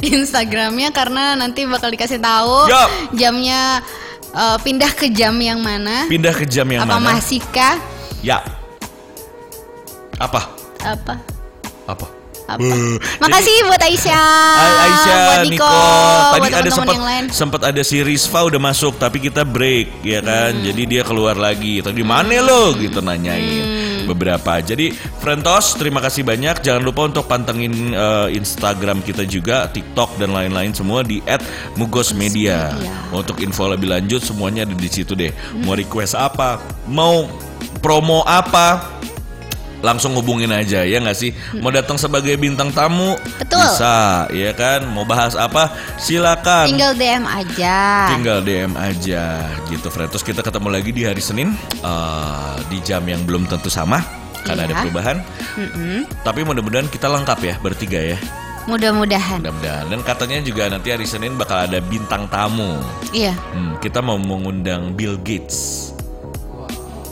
Instagramnya 0.00 0.90
karena 0.90 1.34
nanti 1.34 1.64
bakal 1.64 1.88
dikasih 1.88 2.18
tahu 2.18 2.68
jamnya 3.12 3.82
eh, 4.28 4.56
pindah 4.60 4.92
ke 4.92 5.08
jam 5.10 5.34
yang 5.34 5.58
mana, 5.58 6.04
pindah 6.06 6.30
ke 6.30 6.44
jam 6.44 6.66
yang 6.66 6.84
apa 6.84 6.96
mana? 6.96 7.16
masihkah, 7.16 7.80
Ya. 8.20 8.44
Apa? 10.16 10.50
apa, 10.80 11.14
Apa? 11.86 12.06
apa. 12.46 12.56
Uh, 12.56 12.96
Makasih 13.20 13.60
buat 13.62 13.76
Aisyah, 13.78 14.56
Aisyah, 14.80 15.16
buat 15.20 15.38
Niko, 15.44 15.68
Niko, 15.68 15.68
tadi 16.32 16.40
buat 16.40 16.56
ada 16.56 16.70
sempat 16.72 16.96
sempat 17.28 17.60
ada 17.62 17.82
si 17.82 18.00
Rizva 18.00 18.40
udah 18.42 18.56
masuk, 18.58 18.96
tapi 18.96 19.20
kita 19.20 19.44
break 19.44 20.00
ya 20.00 20.18
kan, 20.18 20.56
Hmm. 20.56 20.64
jadi 20.64 20.82
dia 20.88 21.02
keluar 21.04 21.36
lagi. 21.36 21.84
Tadi 21.84 22.00
mana 22.00 22.40
lo 22.40 22.72
gitu 22.74 22.98
nanyain 22.98 23.44
Hmm. 23.60 23.77
Beberapa. 24.08 24.58
Jadi 24.64 24.96
Frentos, 25.20 25.76
terima 25.76 26.00
kasih 26.00 26.24
banyak. 26.24 26.64
Jangan 26.64 26.80
lupa 26.80 27.04
untuk 27.04 27.28
pantengin 27.28 27.92
eh, 27.92 28.28
Instagram 28.32 29.04
kita 29.04 29.28
juga, 29.28 29.68
TikTok 29.68 30.16
dan 30.16 30.32
lain-lain 30.32 30.72
semua 30.72 31.04
di 31.04 31.20
@mugosmedia. 31.76 32.18
Media. 32.18 32.74
Untuk 33.14 33.38
info 33.44 33.68
lebih 33.68 33.92
lanjut 33.92 34.24
semuanya 34.24 34.64
ada 34.66 34.74
di 34.74 34.90
situ 34.90 35.12
deh. 35.12 35.30
Mau 35.64 35.76
request 35.76 36.16
apa, 36.16 36.58
mau 36.88 37.28
promo 37.78 38.24
apa, 38.26 38.98
langsung 39.80 40.12
hubungin 40.12 40.50
aja 40.50 40.82
ya 40.82 40.98
nggak 40.98 41.14
sih 41.14 41.30
mau 41.56 41.68
datang 41.68 41.94
sebagai 41.94 42.34
bintang 42.34 42.68
tamu 42.68 43.14
Betul. 43.36 43.58
bisa 43.60 43.94
ya 44.28 44.50
kan 44.50 44.82
mau 44.86 45.02
bahas 45.02 45.32
apa 45.32 45.70
silakan 45.96 46.66
Tinggal 46.66 46.92
DM 46.92 47.24
aja. 47.24 47.76
tinggal 48.10 48.38
DM 48.40 48.72
aja 48.74 49.24
gitu 49.66 49.86
Fred 49.86 50.08
terus 50.08 50.22
kita 50.22 50.40
ketemu 50.40 50.68
lagi 50.68 50.90
di 50.90 51.02
hari 51.02 51.20
Senin 51.20 51.54
eh, 51.78 52.56
di 52.66 52.78
jam 52.80 53.02
yang 53.02 53.22
belum 53.22 53.46
tentu 53.46 53.68
sama 53.68 54.02
karena 54.40 54.64
ada 54.64 54.72
Iya. 54.72 54.82
perubahan 54.82 55.16
Mm-mm. 55.54 55.98
tapi 56.22 56.40
mudah-mudahan 56.42 56.86
kita 56.86 57.06
lengkap 57.06 57.38
ya 57.40 57.54
bertiga 57.58 58.00
ya 58.08 58.18
Mudah-mudahan. 58.64 59.40
mudah-mudahan 59.40 59.88
dan 59.88 60.00
katanya 60.02 60.44
juga 60.44 60.68
nanti 60.68 60.92
hari 60.92 61.02
Senin 61.02 61.34
bakal 61.34 61.64
ada 61.64 61.80
bintang 61.80 62.28
tamu 62.28 62.76
Iya. 63.10 63.32
Hmm, 63.50 63.80
kita 63.80 63.98
mau 63.98 64.20
mengundang 64.20 64.92
Bill 64.92 65.16
Gates. 65.18 65.88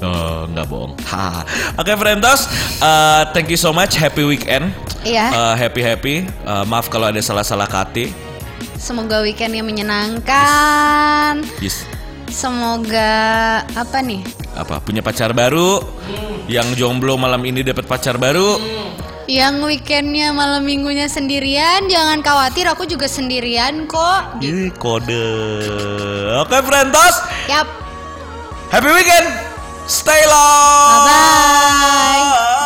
Oh, 0.04 0.44
nggak 0.50 0.66
bohong. 0.68 0.92
Ha. 1.12 1.46
Oke, 1.80 1.92
Frentos, 1.96 2.50
uh, 2.82 3.30
thank 3.32 3.48
you 3.48 3.56
so 3.56 3.72
much. 3.72 3.96
Happy 3.96 4.26
weekend. 4.26 4.74
Iya. 5.06 5.32
Uh, 5.32 5.54
happy 5.54 5.80
happy. 5.80 6.16
Uh, 6.44 6.66
maaf 6.66 6.90
kalau 6.92 7.08
ada 7.08 7.20
salah-salah 7.22 7.70
kata. 7.70 8.10
Semoga 8.76 9.24
weekendnya 9.24 9.64
menyenangkan. 9.64 11.40
Yes. 11.62 11.86
Semoga 12.28 13.62
apa 13.64 13.98
nih? 14.02 14.20
Apa? 14.58 14.82
Punya 14.82 15.00
pacar 15.00 15.30
baru? 15.32 15.80
Yang 16.50 16.76
jomblo 16.76 17.16
malam 17.16 17.40
ini 17.46 17.62
dapat 17.62 17.86
pacar 17.86 18.18
baru? 18.18 18.58
Yang 19.26 19.54
weekendnya 19.66 20.30
malam 20.30 20.62
minggunya 20.62 21.10
sendirian, 21.10 21.90
jangan 21.90 22.22
khawatir, 22.22 22.70
aku 22.70 22.86
juga 22.86 23.10
sendirian 23.10 23.90
kok. 23.90 24.38
Ih, 24.38 24.70
kode. 24.78 25.26
Oke, 26.46 26.58
Frentos. 26.62 27.16
Yap, 27.50 27.66
Happy 28.70 28.90
weekend. 28.90 29.45
Stay 29.88 30.26
long. 30.26 31.06
Bye 31.06 31.06
bye. 31.06 32.65